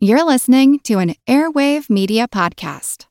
You're 0.00 0.22
listening 0.22 0.78
to 0.84 1.00
an 1.00 1.16
Airwave 1.26 1.90
Media 1.90 2.28
Podcast. 2.28 3.06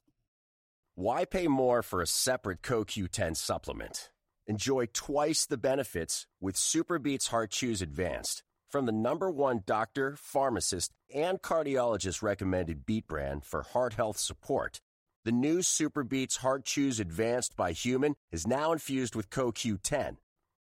Why 0.96 1.26
pay 1.26 1.50
more 1.50 1.84
for 1.84 2.02
a 2.02 2.08
separate 2.08 2.62
CoQ10 2.62 3.36
supplement? 3.36 4.10
Enjoy 4.46 4.86
twice 4.94 5.46
the 5.46 5.58
benefits 5.58 6.28
with 6.40 6.56
SuperBeets 6.56 7.28
Heart 7.28 7.52
Chews 7.52 7.82
Advanced 7.82 8.42
from 8.70 8.86
the 8.86 8.94
number 8.94 9.30
one 9.30 9.64
doctor, 9.66 10.16
pharmacist, 10.18 10.94
and 11.14 11.42
cardiologist 11.42 12.22
recommended 12.22 12.86
beat 12.86 13.06
brand 13.06 13.44
for 13.44 13.64
heart 13.64 13.96
health 13.96 14.18
support. 14.18 14.80
The 15.26 15.34
new 15.34 15.58
SuperBeets 15.58 16.38
Heart 16.38 16.64
Chews 16.64 17.02
Advanced 17.02 17.58
by 17.58 17.74
Human 17.74 18.16
is 18.32 18.48
now 18.48 18.72
infused 18.72 19.14
with 19.14 19.30
CoQ10. 19.30 20.16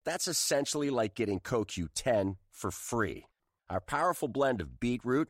That's 0.03 0.27
essentially 0.27 0.89
like 0.89 1.13
getting 1.13 1.39
CoQ10 1.39 2.37
for 2.49 2.71
free. 2.71 3.27
Our 3.69 3.79
powerful 3.79 4.27
blend 4.27 4.59
of 4.59 4.79
beetroot, 4.79 5.29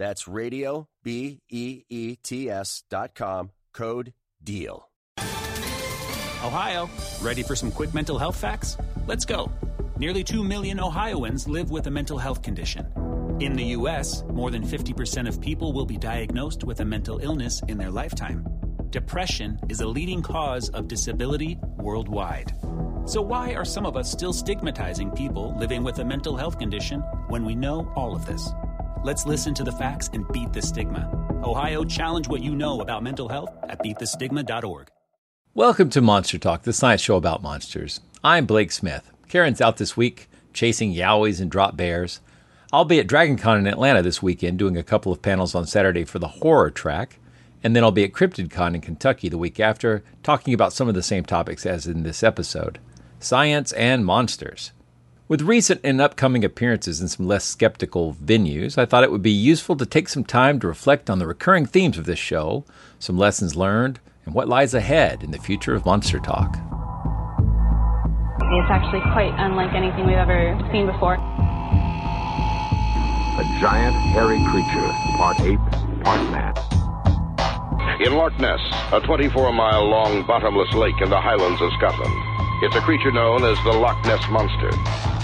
That's 0.00 0.26
radio, 0.26 0.88
B 1.02 1.42
E 1.50 1.84
E 1.90 2.16
T 2.16 2.48
S 2.48 2.84
dot 2.88 3.14
com, 3.14 3.50
code 3.74 4.14
DEAL. 4.42 4.88
Ohio, 6.42 6.88
ready 7.20 7.42
for 7.42 7.54
some 7.54 7.70
quick 7.70 7.92
mental 7.92 8.16
health 8.16 8.36
facts? 8.36 8.78
Let's 9.06 9.26
go. 9.26 9.52
Nearly 9.98 10.24
2 10.24 10.42
million 10.42 10.80
Ohioans 10.80 11.46
live 11.46 11.70
with 11.70 11.86
a 11.86 11.90
mental 11.90 12.16
health 12.16 12.40
condition. 12.40 12.86
In 13.40 13.52
the 13.52 13.76
U.S., 13.76 14.24
more 14.32 14.50
than 14.50 14.66
50% 14.66 15.28
of 15.28 15.38
people 15.38 15.74
will 15.74 15.84
be 15.84 15.98
diagnosed 15.98 16.64
with 16.64 16.80
a 16.80 16.84
mental 16.86 17.18
illness 17.18 17.60
in 17.68 17.76
their 17.76 17.90
lifetime. 17.90 18.46
Depression 18.88 19.60
is 19.68 19.82
a 19.82 19.86
leading 19.86 20.22
cause 20.22 20.70
of 20.70 20.88
disability 20.88 21.58
worldwide. 21.76 22.54
So, 23.04 23.20
why 23.20 23.52
are 23.52 23.66
some 23.66 23.84
of 23.84 23.98
us 23.98 24.10
still 24.10 24.32
stigmatizing 24.32 25.10
people 25.10 25.54
living 25.58 25.84
with 25.84 25.98
a 25.98 26.04
mental 26.06 26.38
health 26.38 26.58
condition 26.58 27.00
when 27.28 27.44
we 27.44 27.54
know 27.54 27.92
all 27.94 28.16
of 28.16 28.24
this? 28.24 28.48
Let's 29.02 29.24
listen 29.24 29.54
to 29.54 29.64
the 29.64 29.72
facts 29.72 30.10
and 30.12 30.30
beat 30.30 30.52
the 30.52 30.60
stigma. 30.60 31.08
Ohio, 31.42 31.84
challenge 31.84 32.28
what 32.28 32.42
you 32.42 32.54
know 32.54 32.82
about 32.82 33.02
mental 33.02 33.30
health 33.30 33.48
at 33.62 33.82
beatthestigma.org. 33.82 34.88
Welcome 35.54 35.88
to 35.88 36.02
Monster 36.02 36.36
Talk, 36.36 36.64
the 36.64 36.74
science 36.74 37.00
show 37.00 37.16
about 37.16 37.42
monsters. 37.42 38.00
I'm 38.22 38.44
Blake 38.44 38.70
Smith. 38.70 39.10
Karen's 39.26 39.62
out 39.62 39.78
this 39.78 39.96
week 39.96 40.28
chasing 40.52 40.92
yowies 40.94 41.40
and 41.40 41.50
drop 41.50 41.78
bears. 41.78 42.20
I'll 42.74 42.84
be 42.84 43.00
at 43.00 43.06
DragonCon 43.06 43.60
in 43.60 43.66
Atlanta 43.66 44.02
this 44.02 44.22
weekend 44.22 44.58
doing 44.58 44.76
a 44.76 44.82
couple 44.82 45.12
of 45.12 45.22
panels 45.22 45.54
on 45.54 45.66
Saturday 45.66 46.04
for 46.04 46.18
the 46.18 46.28
horror 46.28 46.70
track. 46.70 47.18
And 47.64 47.74
then 47.74 47.82
I'll 47.82 47.92
be 47.92 48.04
at 48.04 48.12
CryptidCon 48.12 48.74
in 48.74 48.82
Kentucky 48.82 49.30
the 49.30 49.38
week 49.38 49.58
after, 49.58 50.04
talking 50.22 50.52
about 50.52 50.74
some 50.74 50.88
of 50.88 50.94
the 50.94 51.02
same 51.02 51.24
topics 51.24 51.64
as 51.64 51.86
in 51.86 52.02
this 52.02 52.22
episode 52.22 52.78
science 53.18 53.72
and 53.72 54.04
monsters. 54.04 54.72
With 55.30 55.42
recent 55.42 55.80
and 55.84 56.00
upcoming 56.00 56.44
appearances 56.44 57.00
in 57.00 57.06
some 57.06 57.28
less 57.28 57.44
skeptical 57.44 58.14
venues, 58.14 58.76
I 58.76 58.84
thought 58.84 59.04
it 59.04 59.12
would 59.12 59.22
be 59.22 59.30
useful 59.30 59.76
to 59.76 59.86
take 59.86 60.08
some 60.08 60.24
time 60.24 60.58
to 60.58 60.66
reflect 60.66 61.08
on 61.08 61.20
the 61.20 61.26
recurring 61.28 61.66
themes 61.66 61.98
of 61.98 62.04
this 62.04 62.18
show, 62.18 62.64
some 62.98 63.16
lessons 63.16 63.54
learned, 63.54 64.00
and 64.26 64.34
what 64.34 64.48
lies 64.48 64.74
ahead 64.74 65.22
in 65.22 65.30
the 65.30 65.38
future 65.38 65.72
of 65.72 65.86
Monster 65.86 66.18
Talk. 66.18 66.56
It's 68.42 68.70
actually 68.74 69.02
quite 69.12 69.32
unlike 69.38 69.72
anything 69.72 70.08
we've 70.08 70.16
ever 70.16 70.58
seen 70.72 70.86
before. 70.86 71.14
A 71.14 71.20
giant, 73.60 73.94
hairy 74.10 74.42
creature, 74.50 74.90
part 75.16 75.38
ape, 75.42 75.60
part 76.02 76.28
man. 76.32 76.54
In 78.00 78.14
Loch 78.16 78.36
Ness, 78.40 78.58
a 78.92 78.98
24 78.98 79.52
mile 79.52 79.84
long 79.88 80.26
bottomless 80.26 80.74
lake 80.74 81.00
in 81.00 81.08
the 81.08 81.20
highlands 81.20 81.62
of 81.62 81.70
Scotland. 81.78 82.12
It's 82.62 82.74
a 82.74 82.80
creature 82.80 83.12
known 83.12 83.44
as 83.44 83.56
the 83.62 83.70
Loch 83.70 84.04
Ness 84.04 84.22
Monster. 84.28 85.19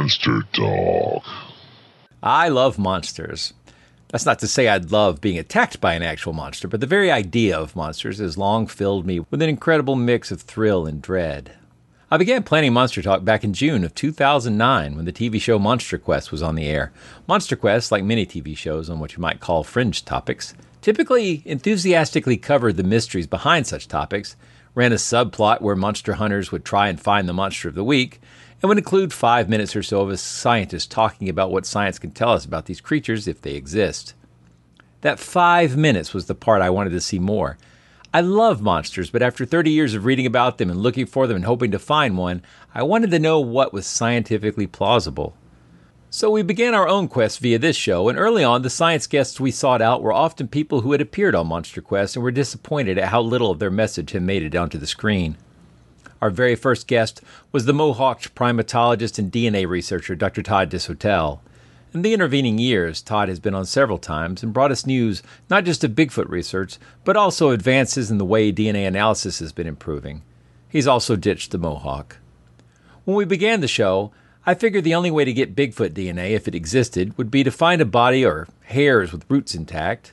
Monster 0.00 0.40
Talk. 0.54 1.24
I 2.22 2.48
love 2.48 2.78
monsters. 2.78 3.52
That's 4.08 4.24
not 4.24 4.38
to 4.38 4.48
say 4.48 4.66
I'd 4.66 4.90
love 4.90 5.20
being 5.20 5.38
attacked 5.38 5.78
by 5.78 5.92
an 5.92 6.02
actual 6.02 6.32
monster, 6.32 6.68
but 6.68 6.80
the 6.80 6.86
very 6.86 7.10
idea 7.10 7.58
of 7.58 7.76
monsters 7.76 8.16
has 8.16 8.38
long 8.38 8.66
filled 8.66 9.04
me 9.04 9.20
with 9.20 9.42
an 9.42 9.50
incredible 9.50 9.96
mix 9.96 10.30
of 10.30 10.40
thrill 10.40 10.86
and 10.86 11.02
dread. 11.02 11.52
I 12.10 12.16
began 12.16 12.44
planning 12.44 12.72
Monster 12.72 13.02
Talk 13.02 13.24
back 13.24 13.44
in 13.44 13.52
June 13.52 13.84
of 13.84 13.94
2009 13.94 14.96
when 14.96 15.04
the 15.04 15.12
TV 15.12 15.38
show 15.38 15.58
Monster 15.58 15.98
Quest 15.98 16.32
was 16.32 16.42
on 16.42 16.54
the 16.54 16.66
air. 16.66 16.92
Monster 17.28 17.54
Quest, 17.54 17.92
like 17.92 18.02
many 18.02 18.24
TV 18.24 18.56
shows 18.56 18.88
on 18.88 19.00
what 19.00 19.12
you 19.12 19.20
might 19.20 19.40
call 19.40 19.64
fringe 19.64 20.06
topics, 20.06 20.54
typically 20.80 21.42
enthusiastically 21.44 22.38
covered 22.38 22.78
the 22.78 22.82
mysteries 22.82 23.26
behind 23.26 23.66
such 23.66 23.86
topics, 23.86 24.34
ran 24.74 24.92
a 24.92 24.96
subplot 24.96 25.60
where 25.60 25.76
monster 25.76 26.14
hunters 26.14 26.50
would 26.50 26.64
try 26.64 26.88
and 26.88 26.98
find 26.98 27.28
the 27.28 27.34
monster 27.34 27.68
of 27.68 27.74
the 27.74 27.84
week, 27.84 28.18
and 28.60 28.68
would 28.68 28.78
include 28.78 29.12
five 29.12 29.48
minutes 29.48 29.74
or 29.74 29.82
so 29.82 30.00
of 30.00 30.10
a 30.10 30.16
scientist 30.16 30.90
talking 30.90 31.28
about 31.28 31.50
what 31.50 31.66
science 31.66 31.98
can 31.98 32.10
tell 32.10 32.30
us 32.30 32.44
about 32.44 32.66
these 32.66 32.80
creatures 32.80 33.26
if 33.26 33.40
they 33.40 33.54
exist. 33.54 34.14
That 35.00 35.18
five 35.18 35.76
minutes 35.76 36.12
was 36.12 36.26
the 36.26 36.34
part 36.34 36.60
I 36.60 36.70
wanted 36.70 36.90
to 36.90 37.00
see 37.00 37.18
more. 37.18 37.56
I 38.12 38.20
love 38.20 38.60
monsters, 38.60 39.08
but 39.08 39.22
after 39.22 39.46
30 39.46 39.70
years 39.70 39.94
of 39.94 40.04
reading 40.04 40.26
about 40.26 40.58
them 40.58 40.68
and 40.68 40.80
looking 40.80 41.06
for 41.06 41.26
them 41.26 41.36
and 41.36 41.44
hoping 41.44 41.70
to 41.70 41.78
find 41.78 42.18
one, 42.18 42.42
I 42.74 42.82
wanted 42.82 43.10
to 43.12 43.18
know 43.18 43.40
what 43.40 43.72
was 43.72 43.86
scientifically 43.86 44.66
plausible. 44.66 45.36
So 46.12 46.28
we 46.28 46.42
began 46.42 46.74
our 46.74 46.88
own 46.88 47.06
quest 47.06 47.38
via 47.38 47.60
this 47.60 47.76
show, 47.76 48.08
and 48.08 48.18
early 48.18 48.42
on, 48.42 48.62
the 48.62 48.68
science 48.68 49.06
guests 49.06 49.38
we 49.38 49.52
sought 49.52 49.80
out 49.80 50.02
were 50.02 50.12
often 50.12 50.48
people 50.48 50.80
who 50.80 50.90
had 50.90 51.00
appeared 51.00 51.36
on 51.36 51.46
Monster 51.46 51.80
Quest 51.80 52.16
and 52.16 52.24
were 52.24 52.32
disappointed 52.32 52.98
at 52.98 53.10
how 53.10 53.20
little 53.20 53.52
of 53.52 53.60
their 53.60 53.70
message 53.70 54.10
had 54.10 54.22
made 54.22 54.42
it 54.42 54.56
onto 54.56 54.76
the 54.76 54.88
screen. 54.88 55.36
Our 56.20 56.30
very 56.30 56.54
first 56.54 56.86
guest 56.86 57.22
was 57.50 57.64
the 57.64 57.72
Mohawk 57.72 58.20
primatologist 58.34 59.18
and 59.18 59.32
DNA 59.32 59.66
researcher 59.66 60.14
Dr. 60.14 60.42
Todd 60.42 60.70
Disotell. 60.70 61.40
In 61.94 62.02
the 62.02 62.12
intervening 62.12 62.58
years, 62.58 63.00
Todd 63.00 63.28
has 63.28 63.40
been 63.40 63.54
on 63.54 63.64
several 63.64 63.98
times 63.98 64.42
and 64.42 64.52
brought 64.52 64.70
us 64.70 64.86
news 64.86 65.22
not 65.48 65.64
just 65.64 65.82
of 65.82 65.92
Bigfoot 65.92 66.28
research, 66.28 66.76
but 67.04 67.16
also 67.16 67.50
advances 67.50 68.10
in 68.10 68.18
the 68.18 68.24
way 68.24 68.52
DNA 68.52 68.86
analysis 68.86 69.38
has 69.38 69.52
been 69.52 69.66
improving. 69.66 70.22
He's 70.68 70.86
also 70.86 71.16
ditched 71.16 71.50
the 71.50 71.58
Mohawk. 71.58 72.18
When 73.04 73.16
we 73.16 73.24
began 73.24 73.60
the 73.60 73.66
show, 73.66 74.12
I 74.46 74.54
figured 74.54 74.84
the 74.84 74.94
only 74.94 75.10
way 75.10 75.24
to 75.24 75.32
get 75.32 75.56
Bigfoot 75.56 75.94
DNA, 75.94 76.30
if 76.30 76.46
it 76.46 76.54
existed, 76.54 77.16
would 77.18 77.30
be 77.30 77.42
to 77.42 77.50
find 77.50 77.80
a 77.80 77.86
body 77.86 78.24
or 78.24 78.46
hairs 78.64 79.10
with 79.10 79.28
roots 79.28 79.54
intact. 79.54 80.12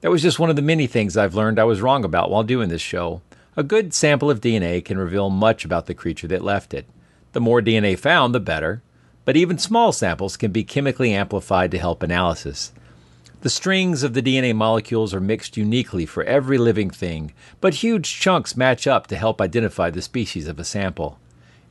That 0.00 0.10
was 0.10 0.22
just 0.22 0.38
one 0.38 0.50
of 0.50 0.56
the 0.56 0.62
many 0.62 0.86
things 0.86 1.16
I've 1.16 1.34
learned 1.34 1.58
I 1.58 1.64
was 1.64 1.80
wrong 1.80 2.04
about 2.04 2.30
while 2.30 2.42
doing 2.42 2.70
this 2.70 2.82
show. 2.82 3.20
A 3.58 3.64
good 3.64 3.92
sample 3.92 4.30
of 4.30 4.40
DNA 4.40 4.84
can 4.84 4.98
reveal 4.98 5.30
much 5.30 5.64
about 5.64 5.86
the 5.86 5.94
creature 5.94 6.28
that 6.28 6.44
left 6.44 6.72
it. 6.72 6.86
The 7.32 7.40
more 7.40 7.60
DNA 7.60 7.98
found, 7.98 8.32
the 8.32 8.38
better, 8.38 8.84
but 9.24 9.36
even 9.36 9.58
small 9.58 9.90
samples 9.90 10.36
can 10.36 10.52
be 10.52 10.62
chemically 10.62 11.12
amplified 11.12 11.72
to 11.72 11.78
help 11.78 12.04
analysis. 12.04 12.70
The 13.40 13.50
strings 13.50 14.04
of 14.04 14.14
the 14.14 14.22
DNA 14.22 14.54
molecules 14.54 15.12
are 15.12 15.20
mixed 15.20 15.56
uniquely 15.56 16.06
for 16.06 16.22
every 16.22 16.56
living 16.56 16.88
thing, 16.88 17.32
but 17.60 17.74
huge 17.74 18.20
chunks 18.20 18.56
match 18.56 18.86
up 18.86 19.08
to 19.08 19.16
help 19.16 19.40
identify 19.40 19.90
the 19.90 20.02
species 20.02 20.46
of 20.46 20.60
a 20.60 20.64
sample. 20.64 21.18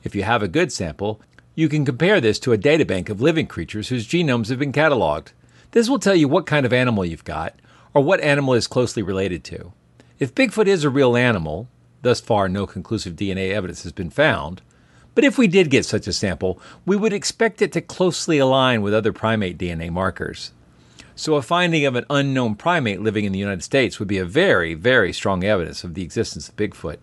If 0.04 0.14
you 0.14 0.24
have 0.24 0.42
a 0.42 0.46
good 0.46 0.70
sample, 0.70 1.22
you 1.54 1.70
can 1.70 1.86
compare 1.86 2.20
this 2.20 2.38
to 2.40 2.52
a 2.52 2.58
databank 2.58 3.08
of 3.08 3.22
living 3.22 3.46
creatures 3.46 3.88
whose 3.88 4.06
genomes 4.06 4.50
have 4.50 4.58
been 4.58 4.72
cataloged. 4.72 5.28
This 5.70 5.88
will 5.88 5.98
tell 5.98 6.14
you 6.14 6.28
what 6.28 6.44
kind 6.44 6.66
of 6.66 6.72
animal 6.74 7.06
you've 7.06 7.24
got, 7.24 7.54
or 7.94 8.02
what 8.02 8.20
animal 8.20 8.52
is 8.52 8.66
closely 8.66 9.02
related 9.02 9.42
to. 9.44 9.72
If 10.18 10.34
Bigfoot 10.34 10.66
is 10.66 10.84
a 10.84 10.90
real 10.90 11.16
animal, 11.16 11.66
Thus 12.02 12.20
far, 12.20 12.48
no 12.48 12.66
conclusive 12.66 13.16
DNA 13.16 13.52
evidence 13.52 13.82
has 13.82 13.92
been 13.92 14.10
found. 14.10 14.62
But 15.14 15.24
if 15.24 15.36
we 15.36 15.48
did 15.48 15.70
get 15.70 15.84
such 15.84 16.06
a 16.06 16.12
sample, 16.12 16.60
we 16.86 16.96
would 16.96 17.12
expect 17.12 17.60
it 17.60 17.72
to 17.72 17.80
closely 17.80 18.38
align 18.38 18.82
with 18.82 18.94
other 18.94 19.12
primate 19.12 19.58
DNA 19.58 19.90
markers. 19.90 20.52
So, 21.16 21.34
a 21.34 21.42
finding 21.42 21.84
of 21.84 21.96
an 21.96 22.04
unknown 22.08 22.54
primate 22.54 23.00
living 23.00 23.24
in 23.24 23.32
the 23.32 23.38
United 23.40 23.64
States 23.64 23.98
would 23.98 24.06
be 24.06 24.18
a 24.18 24.24
very, 24.24 24.74
very 24.74 25.12
strong 25.12 25.42
evidence 25.42 25.82
of 25.82 25.94
the 25.94 26.02
existence 26.02 26.48
of 26.48 26.54
Bigfoot. 26.54 26.98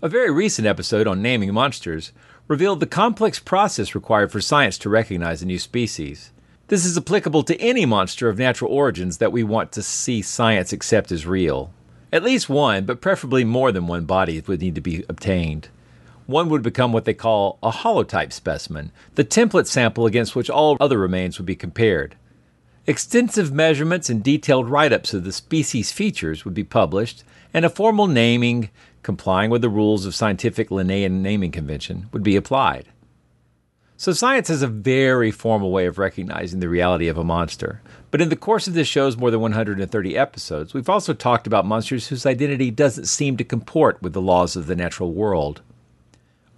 A 0.00 0.08
very 0.08 0.30
recent 0.30 0.66
episode 0.66 1.06
on 1.06 1.20
naming 1.20 1.52
monsters 1.52 2.12
revealed 2.48 2.80
the 2.80 2.86
complex 2.86 3.38
process 3.38 3.94
required 3.94 4.32
for 4.32 4.40
science 4.40 4.78
to 4.78 4.88
recognize 4.88 5.42
a 5.42 5.46
new 5.46 5.58
species. 5.58 6.32
This 6.68 6.86
is 6.86 6.96
applicable 6.96 7.42
to 7.42 7.60
any 7.60 7.84
monster 7.84 8.30
of 8.30 8.38
natural 8.38 8.72
origins 8.72 9.18
that 9.18 9.32
we 9.32 9.42
want 9.42 9.72
to 9.72 9.82
see 9.82 10.22
science 10.22 10.72
accept 10.72 11.12
as 11.12 11.26
real. 11.26 11.70
At 12.12 12.22
least 12.22 12.48
one, 12.48 12.84
but 12.84 13.00
preferably 13.00 13.42
more 13.42 13.72
than 13.72 13.86
one 13.86 14.04
body 14.04 14.38
would 14.46 14.60
need 14.60 14.74
to 14.74 14.82
be 14.82 15.04
obtained. 15.08 15.68
One 16.26 16.50
would 16.50 16.62
become 16.62 16.92
what 16.92 17.06
they 17.06 17.14
call 17.14 17.58
a 17.62 17.70
holotype 17.70 18.32
specimen, 18.32 18.92
the 19.14 19.24
template 19.24 19.66
sample 19.66 20.04
against 20.04 20.36
which 20.36 20.50
all 20.50 20.76
other 20.78 20.98
remains 20.98 21.38
would 21.38 21.46
be 21.46 21.56
compared. 21.56 22.16
Extensive 22.86 23.52
measurements 23.52 24.10
and 24.10 24.22
detailed 24.22 24.68
write 24.68 24.92
ups 24.92 25.14
of 25.14 25.24
the 25.24 25.32
species 25.32 25.90
features 25.90 26.44
would 26.44 26.54
be 26.54 26.64
published, 26.64 27.24
and 27.54 27.64
a 27.64 27.70
formal 27.70 28.06
naming, 28.06 28.70
complying 29.02 29.50
with 29.50 29.62
the 29.62 29.68
rules 29.68 30.04
of 30.04 30.14
scientific 30.14 30.70
Linnaean 30.70 31.22
naming 31.22 31.50
convention, 31.50 32.08
would 32.12 32.22
be 32.22 32.36
applied. 32.36 32.88
So, 33.96 34.12
science 34.12 34.48
has 34.48 34.62
a 34.62 34.68
very 34.68 35.30
formal 35.30 35.70
way 35.70 35.86
of 35.86 35.96
recognizing 35.96 36.58
the 36.58 36.68
reality 36.68 37.06
of 37.06 37.18
a 37.18 37.24
monster. 37.24 37.80
But 38.12 38.20
in 38.20 38.28
the 38.28 38.36
course 38.36 38.68
of 38.68 38.74
this 38.74 38.86
show's 38.86 39.16
more 39.16 39.30
than 39.30 39.40
130 39.40 40.18
episodes, 40.18 40.74
we've 40.74 40.90
also 40.90 41.14
talked 41.14 41.46
about 41.46 41.64
monsters 41.64 42.08
whose 42.08 42.26
identity 42.26 42.70
doesn't 42.70 43.06
seem 43.06 43.38
to 43.38 43.42
comport 43.42 44.02
with 44.02 44.12
the 44.12 44.20
laws 44.20 44.54
of 44.54 44.66
the 44.66 44.76
natural 44.76 45.14
world. 45.14 45.62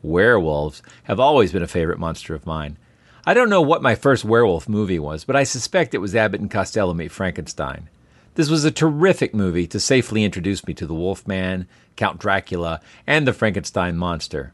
Werewolves 0.03 0.83
have 1.05 1.21
always 1.21 1.53
been 1.53 1.63
a 1.63 1.69
favorite 1.69 2.01
monster 2.01 2.35
of 2.35 2.45
mine. 2.45 2.77
I 3.25 3.35
don't 3.35 3.49
know 3.49 3.63
what 3.63 3.83
my 3.83 3.95
first 3.95 4.25
werewolf 4.25 4.69
movie 4.69 4.99
was, 4.99 5.23
but 5.23 5.37
I 5.37 5.45
suspect 5.45 5.95
it 5.95 5.99
was 5.99 6.17
Abbott 6.17 6.41
and 6.41 6.51
Costello 6.51 6.93
Meet 6.93 7.13
Frankenstein. 7.13 7.89
This 8.35 8.51
was 8.51 8.65
a 8.65 8.73
terrific 8.73 9.33
movie 9.33 9.69
to 9.69 9.79
safely 9.79 10.25
introduce 10.25 10.67
me 10.67 10.75
to 10.75 10.89
the 10.89 10.93
Wolfman, 10.93 11.69
Count 11.95 12.19
Dracula, 12.19 12.81
and 13.07 13.29
the 13.29 13.33
Frankenstein 13.33 13.97
monster. 13.97 14.53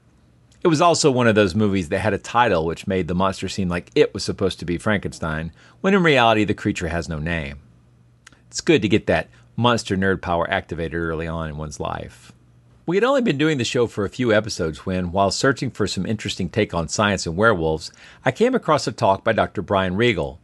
It 0.63 0.69
was 0.69 0.83
also 0.83 1.11
one 1.11 1.27
of 1.27 1.35
those 1.35 1.55
movies 1.55 1.89
that 1.89 2.01
had 2.01 2.13
a 2.13 2.19
title 2.19 2.67
which 2.67 2.87
made 2.87 3.09
the 3.09 3.15
monster 3.15 3.49
seem 3.49 3.71
like 3.71 3.91
it 3.95 4.13
was 4.13 4.23
supposed 4.23 4.59
to 4.59 4.67
be 4.67 4.77
Frankenstein, 4.77 5.53
when 5.81 5.95
in 5.95 6.03
reality 6.03 6.45
the 6.45 6.53
creature 6.53 6.89
has 6.89 7.09
no 7.09 7.19
name. 7.19 7.61
It's 8.49 8.61
good 8.61 8.83
to 8.83 8.89
get 8.89 9.07
that 9.07 9.31
monster 9.57 9.97
nerd 9.97 10.21
power 10.21 10.49
activated 10.51 10.95
early 10.95 11.27
on 11.27 11.49
in 11.49 11.57
one's 11.57 11.81
life. 11.81 12.33
We 12.85 12.97
had 12.97 13.05
only 13.05 13.23
been 13.23 13.39
doing 13.39 13.57
the 13.57 13.65
show 13.65 13.87
for 13.87 14.05
a 14.05 14.11
few 14.11 14.35
episodes 14.35 14.85
when, 14.85 15.13
while 15.13 15.31
searching 15.31 15.71
for 15.71 15.87
some 15.87 16.05
interesting 16.05 16.51
take 16.51 16.75
on 16.75 16.89
science 16.89 17.27
and 17.27 17.37
werewolves, 17.37 17.91
I 18.25 18.31
came 18.31 18.55
across 18.55 18.87
a 18.87 18.93
talk 18.93 19.25
by 19.25 19.33
Dr. 19.33 19.63
Brian 19.63 19.97
Regal. 19.97 20.41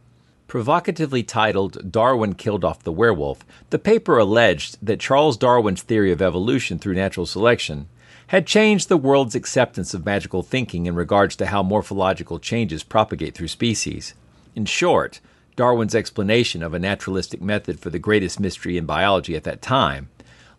Provocatively 0.47 1.21
titled 1.21 1.91
Darwin 1.91 2.33
Killed 2.33 2.63
Off 2.63 2.81
the 2.81 2.91
Werewolf, 2.91 3.45
the 3.69 3.77
paper 3.77 4.17
alleged 4.17 4.77
that 4.81 4.99
Charles 4.99 5.37
Darwin's 5.37 5.83
theory 5.83 6.11
of 6.11 6.21
evolution 6.23 6.79
through 6.79 6.95
natural 6.95 7.25
selection 7.25 7.87
had 8.27 8.45
changed 8.45 8.89
the 8.89 8.97
world's 8.97 9.35
acceptance 9.35 9.93
of 9.93 10.05
magical 10.05 10.43
thinking 10.43 10.85
in 10.85 10.95
regards 10.95 11.35
to 11.35 11.47
how 11.47 11.63
morphological 11.63 12.39
changes 12.39 12.83
propagate 12.83 13.33
through 13.33 13.47
species. 13.47 14.13
In 14.55 14.65
short, 14.65 15.19
Darwin's 15.55 15.95
explanation 15.95 16.61
of 16.61 16.73
a 16.73 16.79
naturalistic 16.79 17.41
method 17.41 17.79
for 17.79 17.89
the 17.89 17.99
greatest 17.99 18.39
mystery 18.39 18.77
in 18.77 18.85
biology 18.85 19.35
at 19.35 19.43
that 19.43 19.61
time 19.61 20.09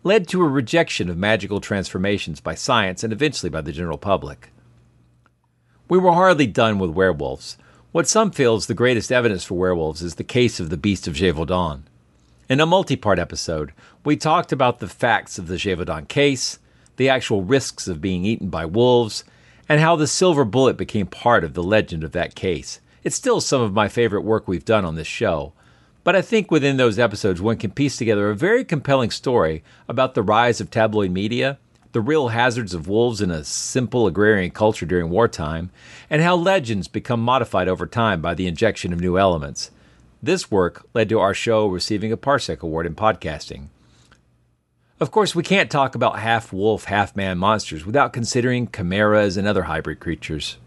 led 0.03 0.27
to 0.27 0.41
a 0.41 0.47
rejection 0.47 1.09
of 1.09 1.17
magical 1.17 1.61
transformations 1.61 2.39
by 2.39 2.55
science 2.55 3.03
and 3.03 3.13
eventually 3.13 3.49
by 3.49 3.61
the 3.61 3.71
general 3.71 3.97
public. 3.97 4.51
We 5.87 5.97
were 5.97 6.13
hardly 6.13 6.47
done 6.47 6.79
with 6.79 6.91
werewolves. 6.91 7.57
What 7.91 8.07
some 8.07 8.31
feel 8.31 8.55
is 8.55 8.67
the 8.67 8.73
greatest 8.73 9.11
evidence 9.11 9.43
for 9.43 9.55
werewolves 9.55 10.01
is 10.01 10.15
the 10.15 10.23
case 10.23 10.59
of 10.59 10.69
the 10.69 10.77
Beast 10.77 11.07
of 11.07 11.15
Gévaudan. 11.15 11.81
In 12.47 12.59
a 12.59 12.65
multi 12.65 12.95
part 12.95 13.19
episode, 13.19 13.73
we 14.03 14.15
talked 14.15 14.51
about 14.51 14.79
the 14.79 14.87
facts 14.87 15.37
of 15.37 15.47
the 15.47 15.55
Gévaudan 15.55 16.07
case, 16.07 16.59
the 16.99 17.09
actual 17.09 17.43
risks 17.43 17.87
of 17.87 18.01
being 18.01 18.25
eaten 18.25 18.49
by 18.49 18.65
wolves, 18.65 19.23
and 19.69 19.79
how 19.79 19.95
the 19.95 20.05
silver 20.05 20.43
bullet 20.43 20.75
became 20.75 21.07
part 21.07 21.45
of 21.45 21.53
the 21.53 21.63
legend 21.63 22.03
of 22.03 22.11
that 22.11 22.35
case. 22.35 22.81
It's 23.05 23.15
still 23.15 23.39
some 23.39 23.61
of 23.61 23.73
my 23.73 23.87
favorite 23.87 24.23
work 24.23 24.49
we've 24.49 24.65
done 24.65 24.83
on 24.83 24.95
this 24.95 25.07
show, 25.07 25.53
but 26.03 26.13
I 26.13 26.21
think 26.21 26.51
within 26.51 26.75
those 26.75 26.99
episodes, 26.99 27.41
one 27.41 27.55
can 27.55 27.71
piece 27.71 27.95
together 27.95 28.29
a 28.29 28.35
very 28.35 28.65
compelling 28.65 29.11
story 29.11 29.63
about 29.87 30.13
the 30.13 30.21
rise 30.21 30.59
of 30.59 30.69
tabloid 30.69 31.11
media, 31.11 31.57
the 31.93 32.01
real 32.01 32.27
hazards 32.27 32.73
of 32.73 32.89
wolves 32.89 33.21
in 33.21 33.31
a 33.31 33.45
simple 33.45 34.05
agrarian 34.05 34.51
culture 34.51 34.85
during 34.85 35.09
wartime, 35.09 35.71
and 36.09 36.21
how 36.21 36.35
legends 36.35 36.89
become 36.89 37.21
modified 37.21 37.69
over 37.69 37.87
time 37.87 38.21
by 38.21 38.33
the 38.33 38.45
injection 38.45 38.91
of 38.91 38.99
new 38.99 39.17
elements. 39.17 39.71
This 40.21 40.51
work 40.51 40.85
led 40.93 41.07
to 41.07 41.19
our 41.19 41.33
show 41.33 41.65
receiving 41.65 42.11
a 42.11 42.17
Parsec 42.17 42.59
Award 42.59 42.85
in 42.85 42.93
podcasting. 42.93 43.69
Of 44.99 45.11
course, 45.11 45.33
we 45.33 45.43
can't 45.43 45.71
talk 45.71 45.95
about 45.95 46.19
half 46.19 46.51
wolf, 46.51 46.85
half 46.85 47.15
man 47.15 47.37
monsters 47.37 47.85
without 47.85 48.13
considering 48.13 48.67
chimeras 48.67 49.37
and 49.37 49.47
other 49.47 49.63
hybrid 49.63 49.99
creatures 49.99 50.57